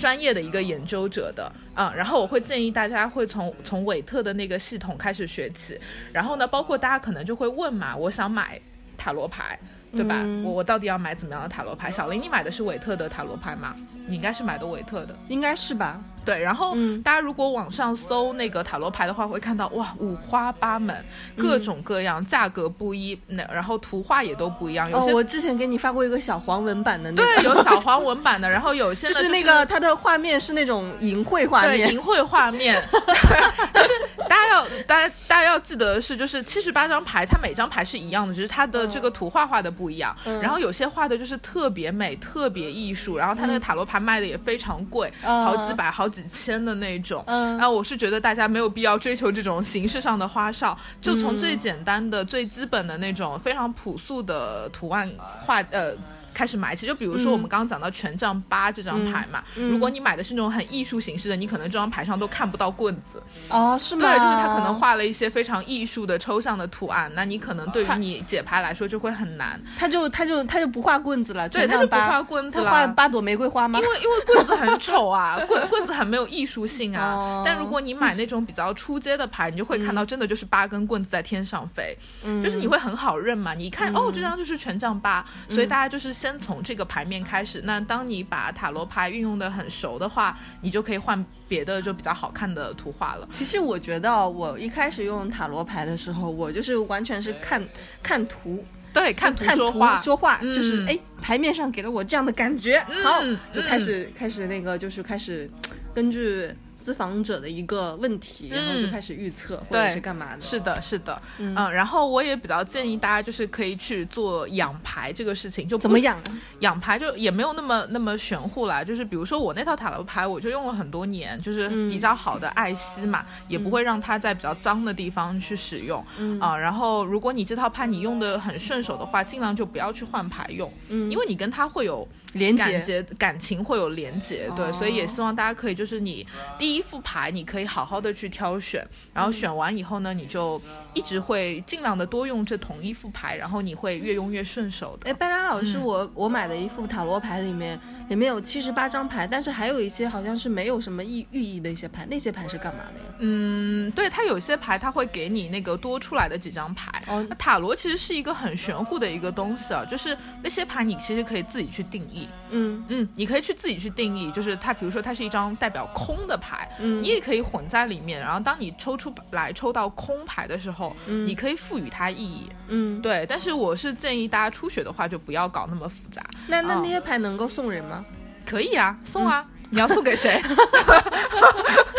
[0.00, 5.78] 专业的一个研究者的，嗯，然后我会建议大家会从从韦特的那个系统开始学起，
[6.12, 8.58] 然后呢，包括大家可能就会问嘛，我想买
[8.96, 9.58] 塔罗牌，
[9.92, 10.22] 对吧？
[10.24, 11.90] 嗯我我到底要买怎么样的塔罗牌？
[11.90, 13.76] 小林，你买的是韦特的塔罗牌吗？
[14.06, 15.14] 你应该是买的韦特的。
[15.28, 16.02] 应该是吧？
[16.30, 17.00] 对，然后嗯。
[17.02, 20.94] 大家如果网上搜那个塔罗牌的话，会看到哇，五花八门，
[21.36, 32.80] 各种各样，价格不一，那然后图画也都不一样，有哦，些、我之前给你发过一个小黄文版的那个，对有小黄文版的， 然后有些呢就是那个它的画面是那种淫秽画面，对淫秽画面，
[33.74, 33.90] 就是
[34.28, 40.14] 大家要大家大家要记得的是，就是七十八张牌，它每张牌是一样的，只是它的这个图画画的不一样。
[40.26, 40.40] 嗯。
[40.40, 45.40] 然后有些画的就是特别美、特别艺术，然后它那个塔罗牌卖的也非常贵，嗯。
[45.40, 47.22] 好几百、好几千的那种。
[47.26, 55.94] 嗯啊，我是觉得大家没有必要追求这种形式上的花哨，就从嗯最简单的、最基本的那种非常朴素的图案画呃。
[56.32, 64.02] 开始买起，就比如说我们刚刚讲到权杖八这张牌嘛，嗯如果你买的是那种很艺术形式的，你可能这张牌上都看不到棍子，哦，是吗？
[64.08, 72.64] 对，就是他可能画了一些非常艺术的抽象的图案，那你可能对于你解牌来说就会很难，他就他就他就不画棍子了，对，权杖八它就不画棍子了。
[72.64, 73.78] 他，画八朵玫瑰花吗？
[73.78, 77.12] 因为因为棍子很丑啊， 棍棍子很没有艺术性啊。
[77.14, 77.42] 哦。
[77.44, 82.40] 但如果你买那种比较出街的牌，你就会看到真的就是八根棍子在天上飞，嗯。
[82.42, 83.54] 就是你会很好认嘛。
[83.54, 87.60] 你一看、哦，这张就是权杖八，所以大家就是先从这个牌面开始。
[87.64, 93.28] 那当你把塔罗牌运用的很熟的话，你就可以换别的就比较好看的图画了。
[93.32, 97.62] 其实我觉得我一开始用塔罗牌的时候，我就是完全是看
[98.02, 103.20] 看图，对，看图看图说话，说话，嗯就是哎，牌面上给了我这样的感觉，好，
[103.52, 105.50] 就嗯开始开始那个就是开始
[105.94, 106.50] 根据
[106.82, 110.40] 咨访者的一个问题，然后就开始预测或者对是干嘛的。
[110.40, 111.54] 是的，是的，嗯。
[111.54, 116.16] 嗯然后我也比较建议大家就是可以去做养牌这个事情，就怎么养？
[116.16, 116.22] 啊？
[116.60, 126.04] 养牌就也没有那么那么玄乎啦，就是比如说我那套塔罗牌，我就用了很多年，就是比较好的爱惜嘛，也不会让它在比较脏的地方去使用。
[126.40, 136.26] 啊、然后如果你这套牌你用的很顺手的话，尽量就不要去换牌用，因为你跟它会有连感接觉感情会有连接，对，哦所以也希望大家可以就是你
[136.58, 140.60] 第一副牌你可以好好的去挑选，然后选完以后呢，你就
[140.94, 145.12] 一直会尽量的多用这同一副牌，然后你会越用越顺手的哎，。
[145.12, 153.14] 拜拉老师，嗯我我买的一副塔罗牌里面，里面有七十八张牌，但是还有一些好像是没有什么意寓意的一些牌，那些牌是干嘛的呀？
[153.18, 157.02] 嗯，对，它有些牌它会给你那个多出来的几张牌。
[157.08, 162.19] 哦那塔罗其实是一个很玄乎的一个东西啊，就是那些牌你其实可以自己去定义。
[162.50, 168.20] 嗯嗯，你可以去自己去定义，就是它，比如说它是一张代表空的牌，嗯你也可以混在里面。
[168.20, 172.48] 然后当你抽出来抽到空牌的时候，嗯你可以赋予它意义。
[172.68, 176.20] 嗯，对，但是我是建议大家初学的话就不要搞那么复杂。
[176.22, 178.04] 哦那那那些牌能够送人吗？
[178.46, 180.42] 可以啊，送啊，你要送给谁？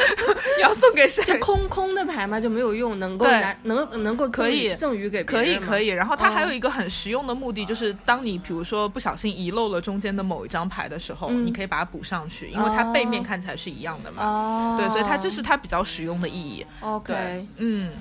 [0.61, 1.23] 你要送给谁？
[1.23, 4.75] 就空空的牌嘛，就没有用，能够拿能能够可以。
[4.75, 11.41] 赠予给别人可以可以，然后它还有哦一个很实用的目的，就是当你比如说不小心遗漏了中间的某一张牌的时候，嗯。
[11.43, 13.25] 你可以把它补上去，因为它背面哦。
[13.25, 14.23] 看起来是一样的嘛。
[14.23, 16.63] 哦，对，所以它这是它比较实用的意义。
[16.81, 17.91] OK 对。，嗯，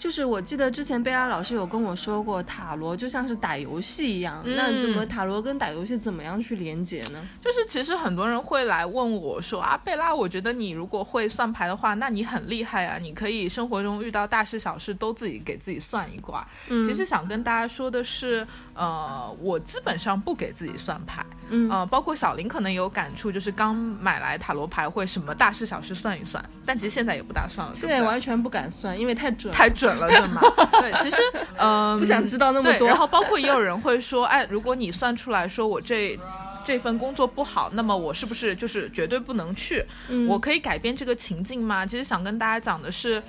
[0.00, 4.40] 就是我记得之前贝拉老师有跟我说过，塔罗就像是打游戏一样。
[4.46, 7.22] 嗯那怎么塔罗跟打游戏怎么样去连接呢？
[7.44, 16.48] 就是其实很多人会来问我说啊，贝拉，我觉得你如果会算牌的话，那你很厉害啊，你可以生活中遇到大事小事都自己给自己算一卦。
[16.70, 29.56] 嗯其实想跟大家说的是，呃，我基本上不给自己算牌，嗯呃，包括小林可能也有感触，就是刚买来塔罗牌会什么大事小事算一算，但其实现在也不大算了，现在完全不敢算，因为太准了。
[29.58, 30.40] 太准了，对吗？
[30.80, 31.16] 对，其实
[31.56, 36.18] 嗯、不想知道那么多然后包括也有人会说，哎，如果你算出来说我这。
[36.62, 39.82] 这份工作不好，那么我是不是就是绝对不能去？
[40.10, 41.86] 嗯我可以改变这个情境吗？
[41.86, 43.20] 其实想跟大家讲的是，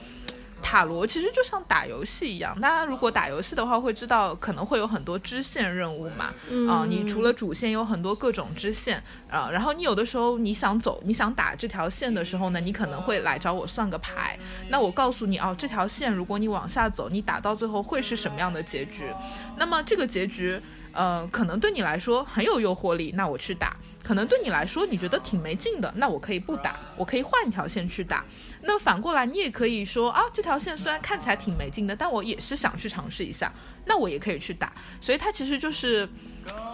[0.62, 2.60] 塔罗其实就像打游戏一样。
[2.62, 6.34] 大家如果打游戏的话，会知道可能会有很多支线任务嘛。
[6.50, 14.38] 嗯啊、你除了主线有很多各种支线啊、然后你有的时候你想走，你想打这条线的时候呢，你可能会来找我算个牌。
[14.69, 19.12] 那我告诉你哦，这条线如果你往下走，你打到最后会是什么样的结局？
[19.58, 20.62] 那么这个结局，
[20.93, 23.76] 呃，可能对你来说很有诱惑力，那我去打。
[24.04, 28.26] 可能对你来说，你觉得挺没劲的，那我可以不打，我可以换一条线去打。
[28.63, 33.52] 那反过来，你也可以说啊，这条线虽然看起来挺没劲的，但我也是想去尝试一下，
[33.86, 34.71] 那我也可以去打。
[35.00, 36.08] 所以它其实就是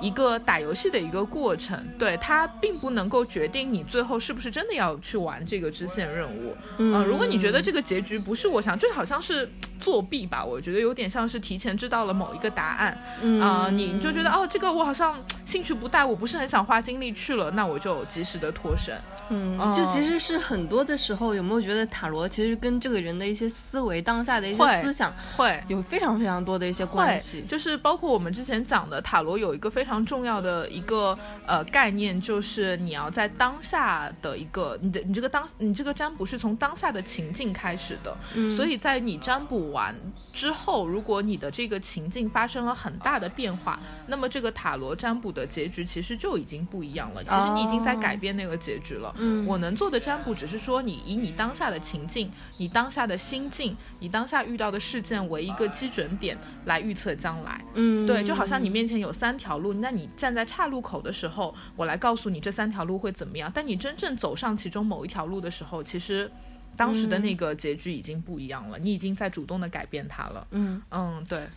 [0.01, 6.55] 一个打游戏的一个过程，对它并不能够决定你最后是不是真的要去玩这个支线任务。
[6.77, 9.49] 嗯、如果你觉得这个结局不是我想，就好像是
[9.79, 12.97] 作弊吧，我觉得有点像是提前知道了某一个答案。
[13.21, 18.95] 嗯啊、你你就觉得哦，这个我好像兴趣不大，我不是很想花精力去了，那我就及时的脱身。
[19.29, 27.43] 嗯，哦就其实是很多的时候，有没有觉得塔罗其实跟这个人的一些思维、当下的一些思想会有非常非常多的一些关系？
[27.47, 31.17] 就是包括我们之前讲的塔罗有一个非常重要的一个
[31.47, 39.95] 呃概念，就是你要在当下的一个你的你这个当你这个占卜是从当下的情境开始的，嗯所以在你占卜完
[40.31, 47.23] 之后，如果你的这个情境发生了很大的变化，那么这个塔罗占卜的结局其实就已经不一样了。
[47.23, 49.11] 其实你已经在改变那个结局了。
[49.17, 57.63] 嗯我能做的占卜只是说，你以你当下的情境、你当下的心境、你当下遇到的事件为一个基准点来预测将来。
[57.73, 63.51] 嗯，对，就好像你面前有三条路，那你站在岔路口的时候，我来告诉你这三条路会怎么样。
[63.53, 66.29] 但你真正走上其中某一条路的时候，其实
[66.75, 70.47] 当时的那个结局已经不一样了，你已经在主动的改变它了。
[70.49, 71.47] 嗯，嗯，对，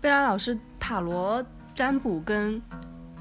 [0.00, 1.40] 贝拉老师，塔罗
[1.74, 2.60] 占卜跟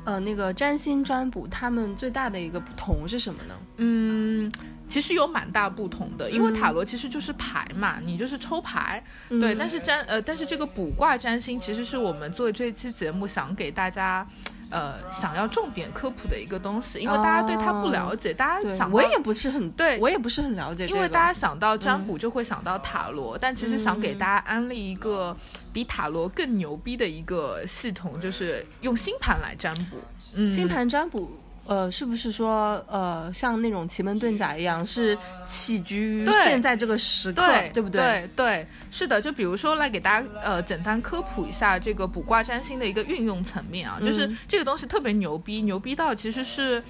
[0.03, 3.55] 呃那个占星占卜，他们最大的一个不同是什么呢？
[3.77, 4.51] 嗯。
[4.87, 9.53] 其实有蛮大不同的，因为嗯塔罗其实就是牌嘛，你就是抽牌，对。
[9.53, 14.27] 嗯但是占呃，但是这个卜卦占星其实是我们做这期节目想给大家，
[14.69, 25.35] 呃，想要重点科普的一个东西，因为大家对它不了解，大家想，我也不是很对我也不是很了解、这个，因为大家想到占卜就会想到塔罗，但其实想给嗯大家安利一个
[25.73, 29.97] 比塔罗更牛逼的一个系统，就是用星盘来占卜。
[30.35, 31.31] 嗯，星盘占卜。
[31.65, 37.41] 呃，是不是说，呃，像那种奇门遁甲一样，是起居于现在这个时刻，
[37.73, 38.01] 对不对？
[38.01, 39.21] 对对，是的。
[39.21, 46.81] 就比如说来给大家呃简单科普一下这个卜卦占星的一个运用层面啊，就是嗯这个东西特别牛逼，牛逼到其实是。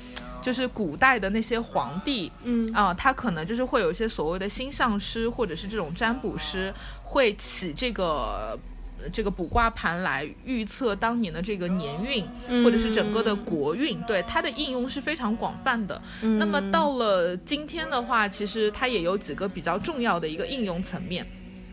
[0.42, 6.72] 就是古代的那些皇帝，嗯啊、他可能就是会有一些所谓的星象师或者是这种占卜师，
[7.04, 8.60] 会起这个呃
[9.12, 16.02] 这个卜卦盘来预测当年的这个年运，嗯或者是整个的国运，对它的应用是非常广泛的。
[16.22, 21.26] 那么到了今天的话，其实它也有几个比较重要的一个应用层面。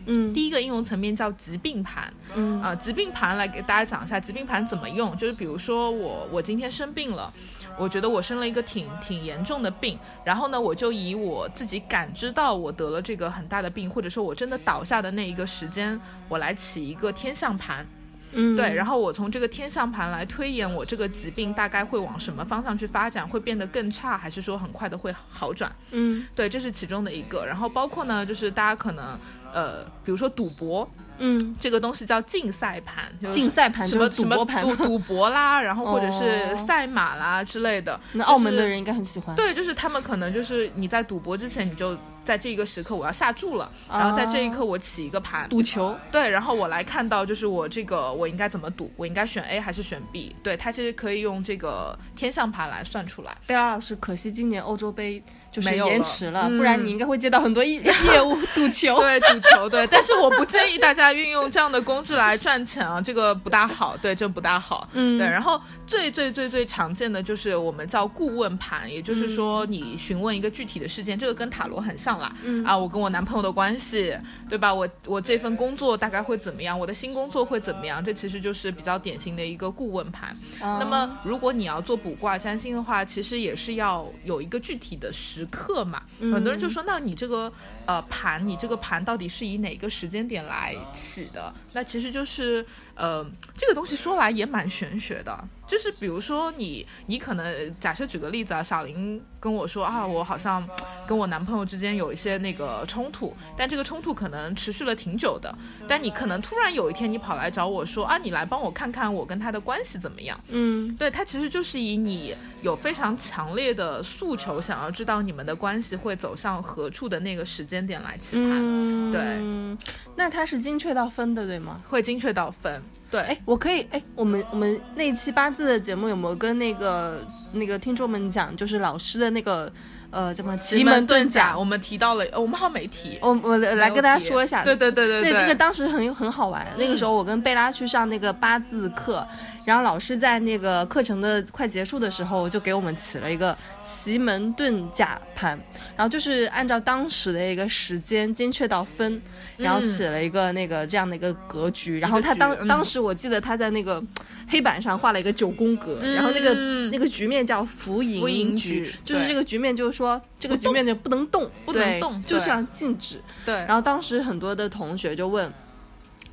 [0.05, 7.33] 嗯第一个应用层面叫疾病盘，嗯啊、疾病盘来给大家讲一下疾病盘怎么用，就是比如说我我今天生病了。
[7.77, 17.85] 我觉得我生了一个挺挺严重的病，然后呢，我就以我自己感知到我得了这个很大的病，或者说我真的倒下的那一个时间，我来起一个天象盘，
[18.31, 25.71] 嗯对，然后我从这个天象盘来推演我这个疾病大概会往什么方向去发展，会变得更差，还是说很快的会好转？
[25.91, 27.45] 嗯对，这是其中的一个。
[27.45, 29.17] 然后包括呢，就是大家可能
[29.53, 30.89] 呃，比如说赌博
[31.19, 37.97] 嗯，这个东西叫竞赛盘，就是竞赛盘什么什么赌博盘赌赌博啦， 然后或者是哦赛马啦之类的。
[38.13, 39.35] 那就是澳门的人应该很喜欢。
[39.35, 50.35] 对，就是他们可能就是你在赌博之前，你就在这个时刻我要下注了，然后在这一刻我起一个盘，赌球，对，然后我来看到就是我这个我应该怎么赌，我应该选 A 还是选 B？
[50.41, 53.37] 对，它其实可以用这个天象盘来算出来。
[53.45, 57.79] 贝拉老师，可惜今年欧洲杯就是没有延迟了，嗯不然你应该会接到很多业
[58.11, 58.99] 业务赌球。
[58.99, 65.27] 对，赌球，对，但是我不建议大家运用这样的工具来赚钱啊，这个不大好，对，这不大好，嗯对。
[65.27, 74.17] 然后最最最最常见的就是我们叫顾问盘，也就是嗯说你询问一个具体的事件，这个跟塔罗很像啦，嗯啊，我跟我男朋友的关系，
[74.49, 74.73] 对吧？
[74.73, 76.79] 我我这份工作大概会怎么样？
[76.79, 78.03] 我的新工作会怎么样？
[78.03, 80.35] 这其实就是比较典型的一个顾问盘。
[80.61, 86.03] 哦那么，如果你要做卜卦占星的话，其实也是要有一个具体的时刻嘛。
[86.19, 87.51] 嗯很多人就说，那你这个
[87.85, 91.53] 呃盘，你这个盘到底是以哪个时间点来起的？
[91.73, 93.25] 那其实就是呃，
[93.57, 95.47] 这个东西说来也蛮玄学的。
[95.67, 100.67] 就是比如说你，你可能假设举个例子啊，小林跟我说啊，我好像
[101.07, 105.53] 跟我男朋友之间有一些那个冲突，但这个冲突可能持续了挺久的。
[105.87, 110.39] 但你可能突然有一天你跑来找我说啊，你来帮我看看我跟他的关系怎么样？
[110.49, 119.77] 嗯对，他其实就是以你有非常强烈的诉求，想要知道你们的关系会走向何处的那个时间点来起盘，嗯，对，
[120.15, 121.81] 那他是精确到分的，对吗？
[121.89, 122.81] 会精确到分。
[123.13, 129.71] 对，哎，我可以哎，我们我们那一期八字的节目有没有跟那个那个听众们讲，就是老师的那个
[130.09, 131.55] 呃什么奇门遁甲？
[131.55, 133.19] 我们提到了，呃我们好像没提。
[133.21, 139.23] 我我来跟大家说一下，对对对对对，那那个当时很很好玩，那个时候我跟贝拉去上那个八字课，
[139.65, 145.57] 然后老师在那个课程的快结束的时候，就给我们起了一个奇门遁甲盘，
[145.95, 149.21] 然后就是按照当时的一个时间精确到分，
[149.57, 152.67] 然后起了一个那个这样的一个格局，然后他当嗯。
[152.67, 154.03] 当时我记得他在那个
[154.47, 156.83] 黑板上画了一个九宫格，然后那个嗯。
[156.91, 162.27] 那个局面叫浮浮盈盈局局，就是这个局面就是说这个局面就不能动，不能动对。
[162.27, 163.19] 就像静止。
[163.45, 165.51] 对，然后当时很多的同学就问，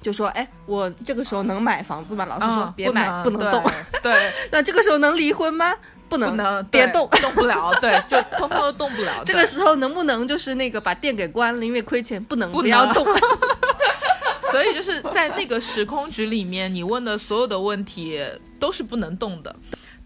[0.00, 3.62] 就说：“哎，我这个时候能买房子吗？”老师说：“嗯别买，不能动。
[4.02, 5.74] 对对， 那这个时候能离婚吗？
[6.08, 7.08] 不能，不能别动。
[7.10, 9.22] 动不了，对，就通通都动不了。
[9.26, 13.06] 这个时候能不能就是那个把店给关了，因为亏钱，不能不要动。
[14.50, 18.20] 所以就是在那个时空局里面，你问的所有的问题
[18.58, 19.54] 都是不能动的。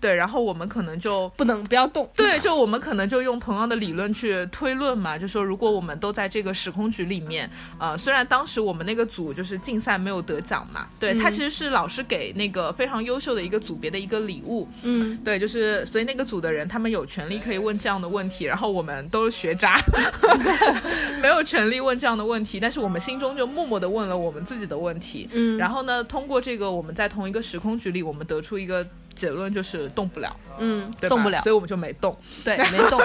[0.04, 2.06] 对，然后我们可能就不能，不要动。
[2.14, 19.80] 对，就我们可能就用同样的理论去推论嘛，就说如果我们都在这个时空局里面，呃，虽然当时我们那个组就是竞赛没有得奖嘛，对，他其实是老师给那个非常优秀的一个组别的一个礼物，嗯，对，就是所以那个组的人他们有权利可以问这样的问题，然后我们都是学渣
[21.22, 25.56] 没有权利问这样的问题，但是我们心中就默默的问了我们自己的问题，嗯。
[25.56, 31.50] 然后呢，通过这个我们在同一个时空局里，我们得出一个结论，就是动不了，嗯，对动不了所。
[31.50, 32.16] 以我们就没动。
[32.44, 33.00] 对， 没动。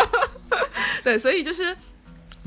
[1.04, 1.76] 对，所以就是。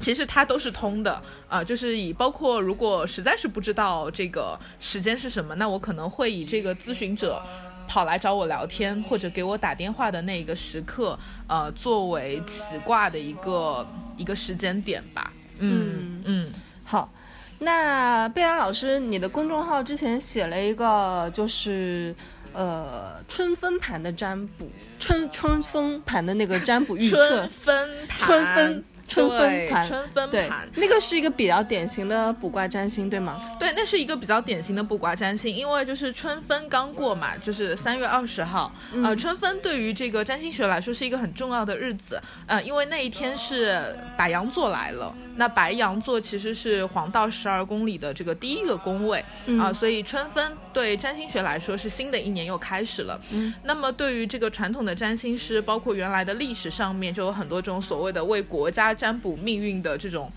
[0.00, 7.40] 其实它都是通的啊、就是以包括如果实在是不知道这个时间是什么，那我可能会以这个咨询者
[7.86, 13.86] 跑来找我聊天或者给我打电话的那个时刻，呃，作为起卦的一个
[14.16, 15.30] 一个时间点吧。
[15.58, 16.50] 嗯嗯
[16.82, 17.12] 好，
[17.60, 22.12] 那贝拉老师，你的公众号之前写了一个就是。
[22.52, 27.16] 呃，春分盘的占卜，春春分盘的那个占卜预测。
[27.28, 33.40] 春，分盘，春分春分盘春分盘，，那个是一个比较典型的卜卦占星，对吗？
[33.60, 38.72] 对，那是一个比较典型的卜卦占星，因为就是春分刚过嘛，就是三月二十号。
[39.04, 45.14] 呃，春分对于这个占星学来说是一个很重要的日子，呃，因为那一天是白羊座来了。
[45.36, 49.22] 那白羊座其实是黄道十二宫里的这个第一个宫位
[49.58, 53.20] 啊、所以春分对占星学来说是新的一年又开始了。
[53.30, 60.30] 嗯，那么对于这个传统的占星师，包括原来的历史上面就有很多种所谓的为国家占卜命运的这种。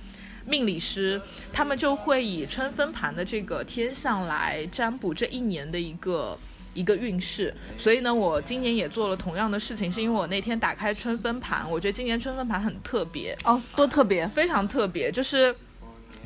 [0.48, 6.38] 命理师，他们就会以春分盘的这个天象来占卜这一年的一个
[6.74, 7.54] 一个运势。
[7.80, 14.28] 所以呢，我今年也做了同样的事情，是因为我那天打开春分盘，我觉得今年春分盘很特别，哦，多特别。
[14.30, 15.56] 非常特别，就是。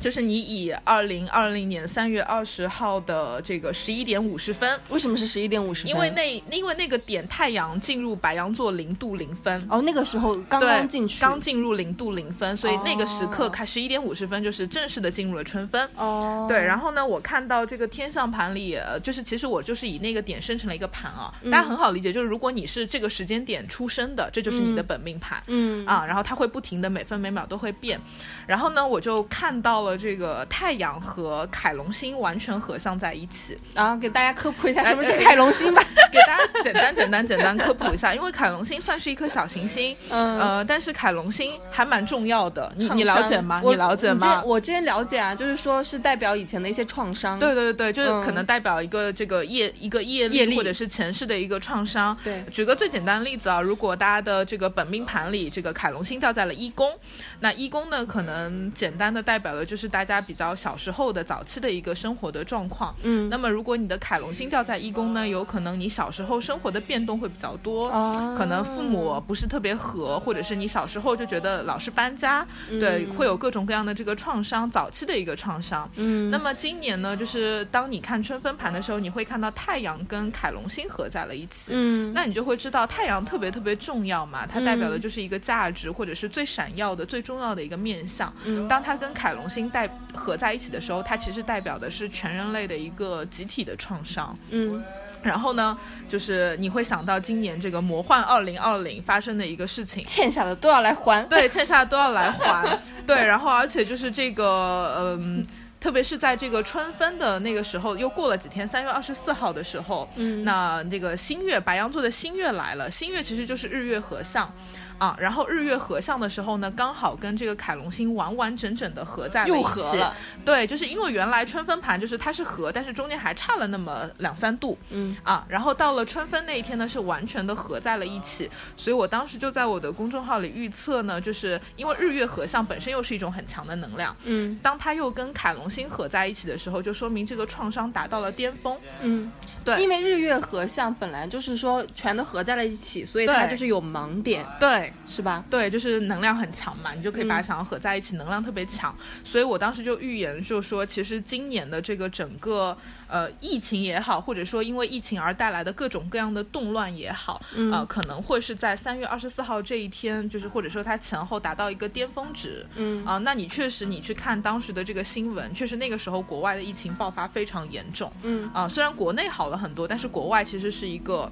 [0.00, 5.90] 就是你以二零二零年三月二十号的这个十一点五十分，为什么是十一点五十分？
[5.90, 15.88] 因为那因为那个点太阳进入白羊座零度零分，哦，那个时候刚，刚进去，刚进入零度零分，所以那个时刻哦开十一点五十分就是正式的进入了春分。
[15.96, 25.42] 哦，对，然后呢，我看到这个天象盘里，呃，就是其实我就是以那个点生成了一个盘啊，嗯大家很好理解，就是如果你是这个时间点出生的，这就是你的本命盘。
[25.46, 28.00] 嗯啊，然后它会不停的每分每秒都会变，
[28.46, 35.82] 然后呢，我就看到了这个太阳和凯龙星完全合相在一起，啊，给大家科普一下哎什么是哎凯龙星吧。
[36.10, 43.62] 给大家简单简单简单科普一下，因为凯龙星算是一颗小行星，嗯呃，但是凯龙星还蛮重要的，你你了解吗？
[43.64, 44.42] 你了解吗？
[44.44, 47.38] 我之前了解啊，就是说是代表以前的一些创伤。
[47.38, 52.16] 对对对对，就是嗯可能代表一个这个业一个业力业力或者是前世的一个创伤。
[52.24, 56.92] 对举个最简单的例子啊，如果大家的这个本命盘里这个凯龙星掉在了一宫，
[57.38, 62.94] 那一宫呢可能简单的代表的的就是大家比较小时候的早期的一个生活的状况。
[63.02, 75.88] 嗯那么如果你的凯龙星掉在一宫呢，有可能你小时候生活的变动会比较多，哦可能父母不是特别和，或者是你小时候就觉得老是搬家，对，会有各种各样的这个创伤，早期的一个创伤。
[75.96, 81.72] 嗯那么今年呢，就是当你看春分盘的时候，你会看到太阳跟凯龙星合在了一起。
[81.74, 88.32] 嗯那你就会知道太阳特别特别重要嘛，它代表的就是一个价值，或者是最闪耀的、最重要的一个面相。
[88.46, 94.38] 嗯当它跟凯龙星带合在一起的时候，它其实代表的是全人类的一个集体的创伤。
[94.50, 94.82] 嗯
[95.22, 95.76] 然后呢，
[96.08, 100.02] 就是你会想到今年这个魔幻二零二零发生的一个事情。
[100.06, 101.28] 欠下的都要来还。
[101.28, 102.78] 对，欠下的都要来还。
[103.06, 105.44] 对，然后而且就是这个，嗯。
[105.80, 114.52] 特别是在这个春分的那个时候，又过了几天，三月二十四号的时候，嗯那这个新月白羊座的新月来了，新月其实就是日月合相。
[115.00, 119.80] 啊，然后日月合相的时候呢，刚好跟这个凯龙星完完整整的合在了一又起。
[119.80, 124.78] 合了对，就是因为原来春分盘就是它是合，但是中间还差了那么两三度。
[124.90, 138.78] 嗯啊，然后到了春分那一天呢，是完全的合在了一起，所以我当时就在我的公众号里预测呢，就是因为日月合相本身又是一种很强的能量，嗯当它又跟凯龙星合在一起的时候，就说明这个创伤达到了巅峰。
[139.00, 139.32] 嗯，
[139.64, 145.44] 对因为日月合相本来就是说全都合在了一起，所以它就是有盲点，对，是吧？
[145.50, 148.94] 对，就是能量很强嘛，你就可以把想要合在一起，能量特别强。
[149.24, 152.76] 所以我当时就预言，就说其实今年的这个整个
[153.08, 162.66] 呃疫情也好，或者说因为疫情而带来的各种各样的动乱也好，嗯呃，可能会是在三月二十四号这一天，就是或者说它前后达到一个巅峰值。
[162.76, 168.12] 嗯啊、那你确实你去看当时的这个新闻，确实那个时候国外的疫情爆发非常严重。
[168.22, 171.30] 嗯啊、虽然国内好了很多，但是国外其实是一个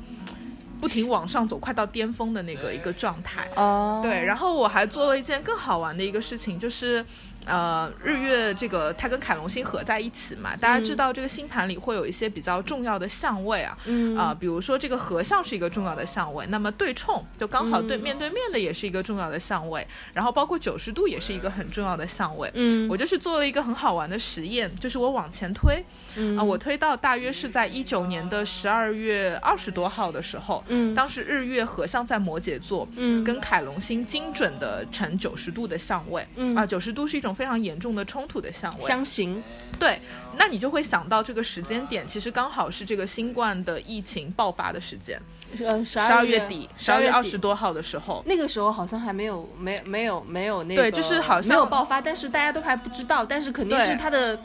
[0.81, 3.49] 不停往上走，快到巅峰的那个一个状态。
[3.57, 7.05] 哦，对，然后我还做了一件更好玩的一个事情，就是，
[7.49, 14.17] 呃，日月这个它跟凯龙星合在一起嘛，大家知道这个星盘里会有一些比较重要的相位啊，嗯。
[14.17, 18.01] 啊、比如说这个合相是一个重要的相位，那么对冲就刚好对嗯。
[18.01, 22.51] 面对面的也是一个重要的相位，然后包括九十度也是一个很重要的相位。
[22.55, 22.89] 嗯。
[22.89, 25.83] 我就是做了一个很好玩的实验，就是我往前推，
[26.17, 26.37] 嗯。
[26.37, 30.95] 啊、我推到大约是在一九年的十二月二十多号的时候，嗯。
[30.95, 33.25] 当时日月合相在摩羯座，嗯。
[33.25, 36.55] 跟凯龙星精准的成九十度的相位，嗯。
[36.55, 39.41] 啊，九十度是一种非常严重的冲突的相位，相形，
[39.79, 39.99] 对，
[40.37, 45.23] 那你就会想到这个时间点，其实刚好是这个新冠的疫情爆发的时间，
[45.65, 47.39] 呃，十十二月月底，十二月二十。
[47.39, 54.37] 多号的时候，那个时候好像还没有没没有没有那个对就是好像没有爆发，但是大家都还不知道，但是肯定是它的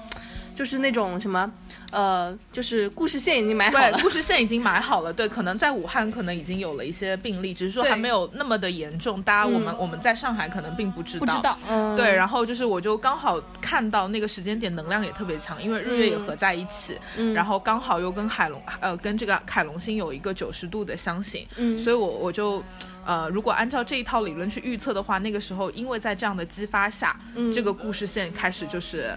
[0.53, 1.51] 就是那种什么
[1.93, 9.77] 呃，就是故事线已经买好对，了，故事线已经买好了，对，可能在武汉可能已经有了一些病例，只是说还没有那么的严重，大家我们、嗯。
[9.77, 17.33] 我们在上海可能并不知道，不知道，嗯，对，然后就是我就刚好看到那个时间点能量也特别强，因为日月也合在一起，嗯。
[17.33, 21.77] 然后刚好又跟海龙呃跟这个凯龙星有一个九十度的相形，嗯。
[21.77, 22.63] 所以我我就。
[23.05, 27.51] 呃，如果按照这一套理论去预测的话，那个时候因为在这样的激发下，嗯。
[27.51, 29.13] 这个故事线开始就是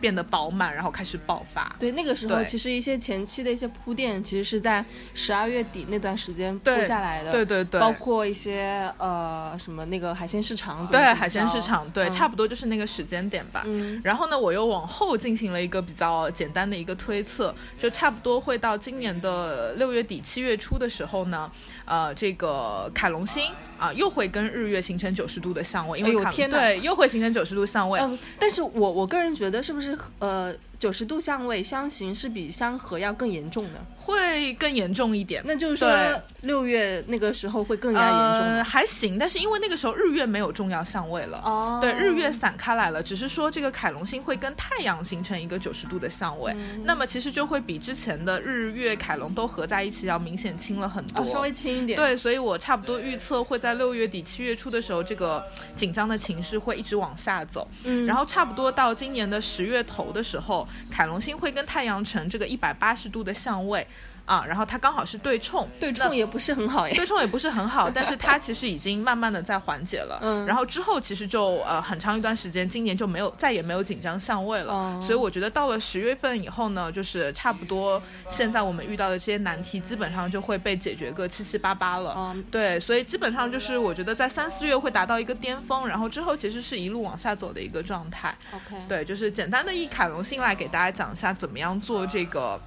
[0.00, 1.74] 变得饱满，然后开始爆发。
[1.78, 4.84] 对，那个时候其实一些前期的一些铺垫，其实是在
[5.14, 13.62] 十二月底那段时间铺下来的，对对对，包括一些呃什么那个海鲜市场对海鲜市场，对，嗯差不多就是那个时间点吧。
[13.66, 21.50] 嗯然后呢，我又往后进行了一个比较简单的一个推测，就差不多会到今年的六月底、七月初的时候呢，
[21.84, 27.98] 呃，这个凯龙星啊、又会跟日月形成九十度的相位，因为凯、哎天对又会形成九十度相位。
[28.00, 33.72] 嗯，但是我我个人觉得是不是呃九十度相位相形是比相合要更严重的？
[33.98, 35.42] 会更严重一点。
[35.44, 41.42] 那就是说对六月那个时候会更加严重呃，还行，但是因为那个时候日月没有重要相位了。
[41.44, 55.44] 哦对，日月散开来了，只是说这个凯龙星会跟太阳形成一个九十度的相位，嗯那么其实就会比之前的日月凯龙都合在一起要明显轻了很多，哦，稍微轻一点。，对，所以我差不多预测会在六月底、七月初的时候，这个
[55.76, 57.68] 紧张的情绪会一直往下走。
[57.84, 63.86] 嗯，然后差不多到今年的十月头的时候，凯龙星会跟太阳城这个一百八十度的相位。
[64.30, 66.94] 啊，然后它刚好是对冲，对冲也不是很好呀。
[66.94, 70.20] 对冲也不是很好，但是它其实已经慢慢的在缓解了。
[70.22, 74.72] 嗯然后之后其实就呃很长一段时间，今年就没有再也没有紧张相位了。
[74.72, 82.14] 哦所以我觉得到了十月份以后呢，就是差不多现在我们遇到的这些难题，基本上就会被解决个七七八八了。
[82.16, 88.32] 嗯对，所以基本上就是我觉得在三四月会达到一个巅峰，然后之后其实是一路往下走的一个状态。
[88.52, 92.60] ，OK，对，就是简单的以卡龙星来给大家讲一下怎么样做这个。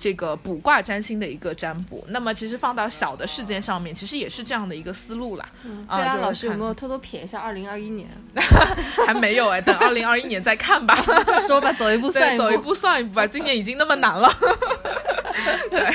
[0.00, 2.02] 这个卜卦占星的一个占卜。
[2.08, 5.44] 那么其实放到小的事件上面，其实也是这样的一个思路啦。
[5.86, 8.08] 啊贝拉老师有没有偷偷瞥一下二零二一年？
[9.06, 10.96] 还没有哎，等二零二一年再看吧。
[11.46, 13.26] 说吧，走一步算对，一走一步算一步吧。
[13.26, 14.32] 今年已经那么难了。
[15.70, 15.86] 对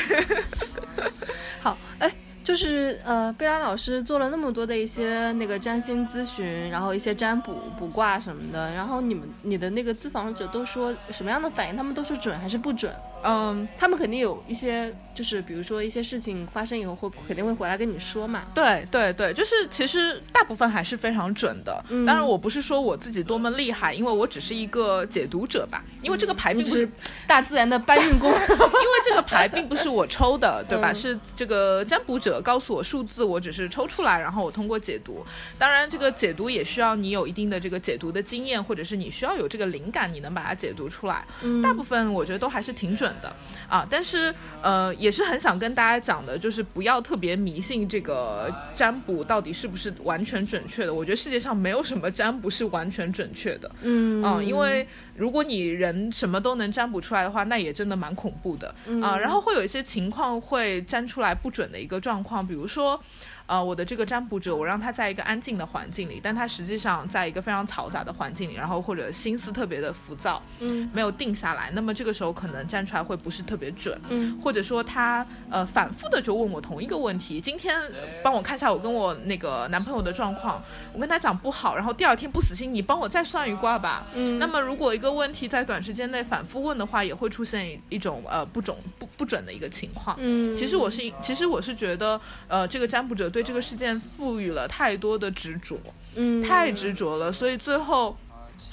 [1.61, 11.75] 好，哎，就是呃，贝拉老师做了那么多的一些那个占星咨询，然后一些占卜、卜卦什么的，然后你们你的那个咨访者都说什么样的反应？
[11.75, 12.93] 他们都说准还是不准？
[13.25, 18.43] 嗯，他们肯定有一些，就是比如说一些事情发生以后会肯定会回来跟你说嘛。
[18.53, 21.83] 对对对，就是其实大部分还是非常准的。
[21.89, 25.83] 嗯当然，我不是说我自己多么厉害，因为我只是一个解读者吧。
[26.01, 26.87] 因为这个牌并不是，
[27.25, 28.29] 大自然的搬运工。
[28.35, 30.91] 因为这个牌并不是我抽的， 对吧？
[30.91, 35.25] 嗯是这个占卜者告诉我数字，我只是抽出来，然后我通过解读。
[35.57, 41.25] 当然，这个解读也需要你有一定的这个解读的经验，或者是你需要有这个灵感，你能把它解读出来。
[41.41, 43.35] 嗯大部分我觉得都还是挺准的
[43.69, 50.93] 啊，但是呃，也是很想跟大家讲的，就是不要特别迷信这个占卜到底是不是完全准确的。
[50.93, 59.17] 我觉得世界上没有什么占卜是完全准确的，嗯啊，因为如果你人什么都能占卜出来的话，那也真的蛮恐怖的啊。
[59.17, 63.01] 然后会有一些情况会占出来不准的一个状况，比如说。
[63.47, 80.61] 呃，我的这个占卜者，我让他在一个安静的环境里，但他实际上在一个非常嘈杂的环境里，然后或者心思特别的浮躁，嗯没有定下来，那么这个时候可能站出来会不是特别准，嗯或者说他呃反复的就问我同一个问题，今天呃帮我看一下我跟我那个男朋友的状况，
[80.93, 84.05] 我跟他讲不好，然后第二天不死心，你帮我再算一卦吧。
[84.15, 90.15] 嗯那么如果一个问题在短时间内反复问的话，也会出现一一种呃不准不不准的一个情况。
[90.19, 95.77] 嗯，其实我是其实我是觉得，呃，这个占卜者对这个事件赋予了太多的执着，
[96.15, 98.17] 嗯太执着了，所以最后。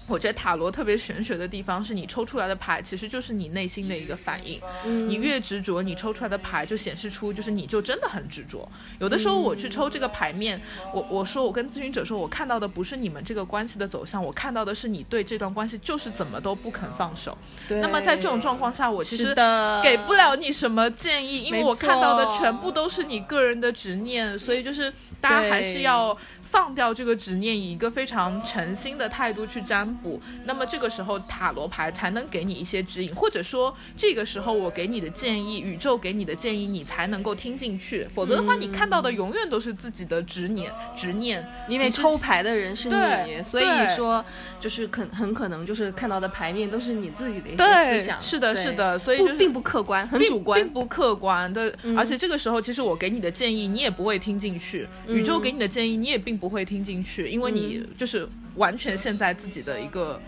[0.09, 8.68] 我觉得塔罗特别玄学的地方是你抽出来的牌其实就是你内心的一个反应，嗯你越执着，你抽出来的牌就显示出就是你就真的很执着。
[8.98, 10.61] 有的时候我去抽这个牌面，
[10.92, 17.36] 我我说我跟咨询者说，我看到的不是你们这个关系的走向，我看到的是你对这段关系就是怎么都不肯放手。
[17.68, 19.34] 对那么在这种状况下，我其实
[19.82, 26.16] 给不了你什么建议，因为我看到的全部都是你个人的执念，所以就是大家还是要
[26.53, 30.20] 放掉这个执念，以一个非常诚心的态度去占卜。
[30.44, 38.07] 那么这个时候塔罗牌才能给你一些指引，或者说这个时候我给你的建议，宇宙给你的建议，你才能够听进去。
[38.14, 41.42] 否则的话，你看到的永远都是自己的执念，执念。
[41.70, 43.64] 因为抽牌的人是你，对所以
[43.96, 44.22] 说
[44.61, 50.70] 就是可很可能就是看到的牌面都是你自己的一些思想，是的是的所以就是不并不客观，很主观并。
[50.70, 51.50] 不客观。
[51.55, 60.20] 对，而且这个时候，其实我给你的建议，你也不会听进去；宇宙给你的建议，你也并不会听进去，因为你就是完全陷在自己的一个。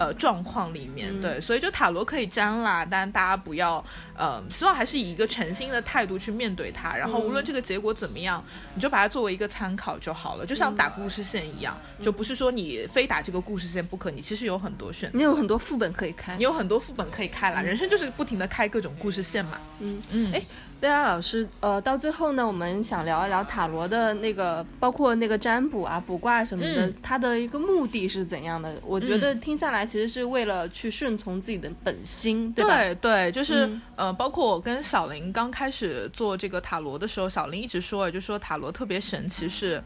[0.00, 3.84] 呃，状况里面，对，所以就塔罗可以占啦，但大家不要，
[4.16, 8.42] 呃，希望还是以一个诚心的态度去面对它，然后无论这个结果怎么样，
[8.74, 16.34] 你就把它作为一个参考就好了，就像打故事线一样，就不是说你非打这个故事线不可，你其实有很多选择，你有很多副本可以开。
[16.34, 16.44] 你。
[16.44, 20.02] 有很多副本可以开啦，人生就是不停的开各种故事线嘛，嗯。
[20.12, 20.42] 嗯，哎，
[20.80, 28.74] 贝拉老师，呃，到最后呢，我们想聊一聊塔罗的那个，包括那个占卜啊、卜卦什么的，嗯它的一个目的是怎样的？
[28.86, 32.78] 我觉得听下来其实是为了去顺从自己的本心，对吧？
[32.78, 39.82] 对对，就是、嗯呃，包括我跟小林刚开始做这个塔罗的时候，小林一直说，就说塔罗特别神奇是，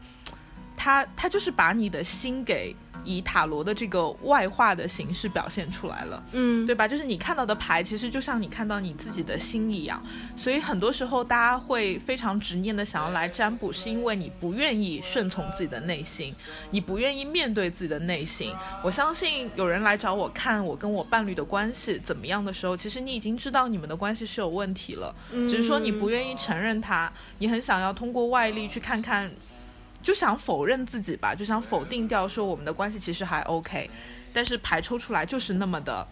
[0.77, 2.73] 它它就是把你的心给
[3.05, 6.23] 以塔罗的这个外化的形式表现出来了。
[6.33, 6.87] 嗯，对吧？
[6.87, 10.01] 就是你看到的牌，其实就像你看到你自己的心一样。
[10.35, 16.33] 所以很多时候，大家会非常执念的想要来占卜，是因为你不愿意顺从自己的内心，
[16.71, 18.51] 你不愿意面对自己的内心。
[18.83, 29.31] 我相信有人来找我看我跟我伴侣的关系怎么样的时候，其实你已经知道你们的关系是有问题了，嗯只是说你不愿意承认它，你很想要通过外力去看看。
[30.05, 33.89] 就想否认自己吧，就想否定掉说我们的关系其实还 OK，
[34.31, 36.07] 但是牌抽出来就是那么的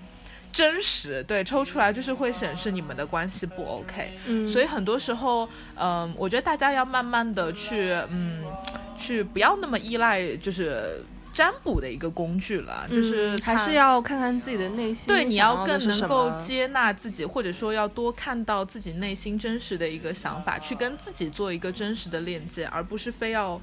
[0.51, 4.51] 真实，对，抽出来就是会显示你们的关系不 OK，、嗯。
[4.51, 8.43] 所以很多时候，嗯、我觉得大家要慢慢的去，嗯，
[8.97, 23.59] 去不要那么依赖就是占卜的一个工具了，就是嗯还是要看看自己的内心，对，你要更能够接纳自己，或者说要多看到自己内心真实的一个想法，去跟自己做一个真实的链接，而不是非要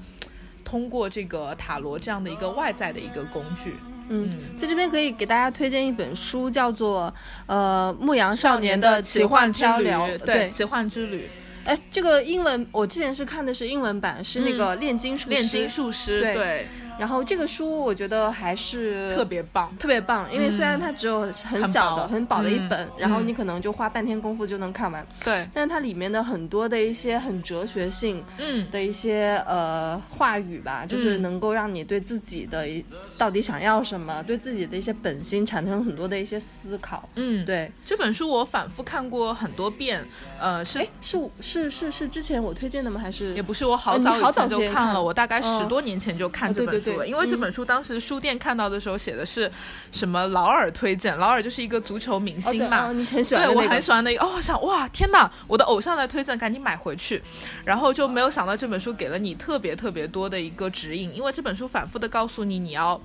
[0.71, 3.75] 通过这个塔罗这样的一个外在的一个工具。
[4.07, 7.13] 嗯，在这边可以给大家推荐一本书，叫做
[7.45, 10.17] 呃《牧羊少年的奇幻之旅。
[10.25, 11.27] 对，奇幻之旅，
[11.65, 15.29] 哎，这个英文我之前是看的是英文版，是那个炼金术师。
[15.29, 16.33] 炼金术师，对。
[16.33, 16.67] 对，
[17.01, 19.75] 然后这个书我觉得还是特别棒。
[19.79, 32.85] 特别棒，因为虽然它只有很小的、很薄很薄的一嗯本，然后嗯你可能就花半天功夫就能看完，对，但是它里面的很多的一些很哲学性嗯，的一些呃话语吧，就是嗯能够让你对自己的一
[33.17, 37.09] 到底想要什么，对自己的一些本心产生很多的一些思考。
[37.15, 40.05] 嗯，对，这本书我反复看过很多遍，
[40.39, 43.01] 呃，是哎，是是是是之前我推荐的吗？
[43.01, 46.75] 还是也不是我好呃你好早就看了，我大概哦十多年前就看哦这本。
[46.75, 49.51] 对对对因为这嗯本书当时书店看到的时候写的是
[49.91, 52.87] 什么劳尔推荐，劳尔就是一个足球明星嘛。
[52.87, 57.21] 哦你很喜欢对，我很喜欢那个哦，我想哇，天哪，我的偶像在推荐，赶紧买回去。
[57.63, 62.99] 然后就没有想到这本书给了你特别特别多的一个指引，因为这本书反复的告诉你，你要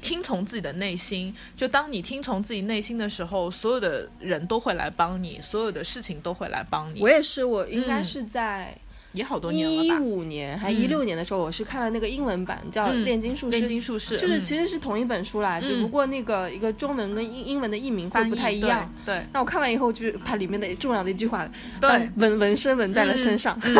[0.00, 1.34] 听从自己的内心。
[1.56, 7.08] 就当你听从自己内心的时候，所有的人都会来帮你，所有的事情都会来帮你我。
[7.08, 8.76] 也是，我应该嗯是在
[9.12, 10.00] 也好多年一了吧？
[10.02, 13.64] 五年还嗯一六年的时候，我是看了那个英文版，叫《嗯炼金术师炼》。
[13.68, 18.92] 金术士就是嗯其实是同一本书啦，只不过那个一个中文跟英英文的译名会不太一样。
[19.04, 21.48] 对那我看完以后，就是把里面的重要的一句话，
[21.80, 23.58] 对呃纹纹身纹在了身上。
[23.62, 23.74] 嗯，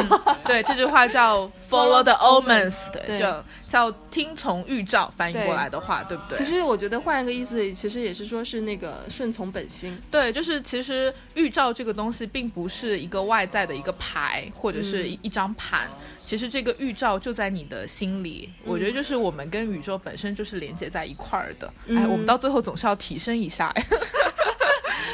[0.47, 6.37] 对，这句话叫 follow the omens，对，对就叫听从预兆，翻译过来的话，对不对？
[6.37, 9.97] 其实我觉得换一个意思，其实也是说是那个顺从本心。
[10.11, 18.51] 对，就是其实预兆这个东西并不是一个外在的一个牌或者是一一张盘，其实这个预兆就在你的心里。
[18.65, 21.73] 我觉得就是我们跟宇宙本身就是连接在一块儿的。
[21.91, 23.73] 哎，我们到最后总是要提升一下。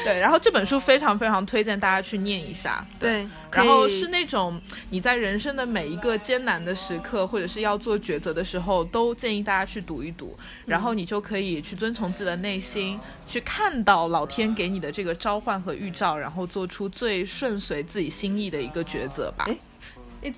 [0.07, 2.87] 哎对，然后这本书非常非常推荐大家去念一下。
[2.99, 19.49] 对，然后是那种你在人生的每一个艰难的时刻，或者是要做抉择的时候，都建议大家去读一读，然后你就可以去遵从自己的内心，去看到老天给你的这个召唤和预兆，然后做出最顺随自己心意的一个抉择吧。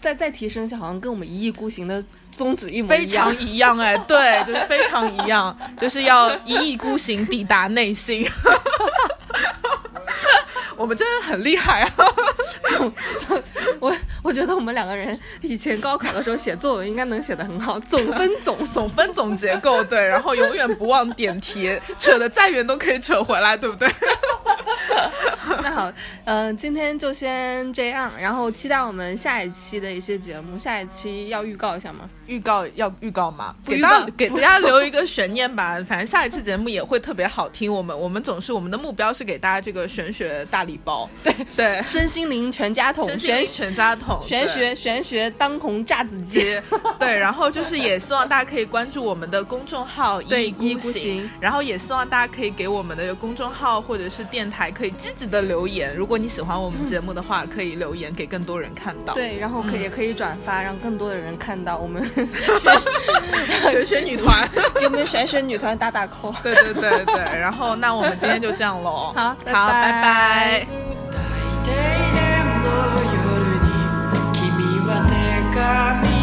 [0.03, 3.47] 再再提升一下，好像跟我们一意孤行的宗旨一模一样常。
[3.47, 8.27] 一样哎，对，就是非常一样，就是要一意孤行抵达内心。
[10.79, 11.93] 我们真的很厉害啊！
[13.81, 23.89] 我我觉得我们两个人以前高考的时候写作文应该能写得很好， 总分总总分总结构对，然后永远不忘点题，扯得再远都可以扯回来，对不对？
[25.63, 25.93] 那好，
[26.25, 30.57] 嗯、今天就先这样，然后期待我们下一期的一些节目。
[30.59, 32.09] 下一期要预告一下吗？
[32.27, 33.55] 预告要预告吗？
[33.67, 35.83] 给大家给大家留一个悬念吧。
[35.87, 37.73] 反正下一期节目也会特别好听。
[37.73, 46.61] 我们我们总是我们的目标是给大家这个玄学大礼包， 对对，身心灵全家桶，身心灵玄全家桶，玄学玄学当红炸子鸡。
[46.99, 55.97] 对，然后就是也希望大家可以关注我们的公众号“一意孤行行”，然后也希望大家可以给我们的公众号或者是电台可以积极的留言。
[55.97, 59.15] 如果你喜欢我们节目的话，可以留言给更多人看到。
[59.15, 62.05] 对，然后可、也可以转发，让更多的人看到我们
[63.71, 64.49] 玄学女团。
[64.79, 66.35] 给我们玄学女团打打 call。
[66.43, 69.13] 对对对对，然后那我们今天就这样喽。
[69.17, 70.67] 好拜好，拜拜い
[71.13, 71.19] 大
[71.65, 72.19] 停電
[72.63, 72.69] の
[73.15, 73.69] 夜に
[74.33, 75.13] 君は手
[75.55, 76.18] 紙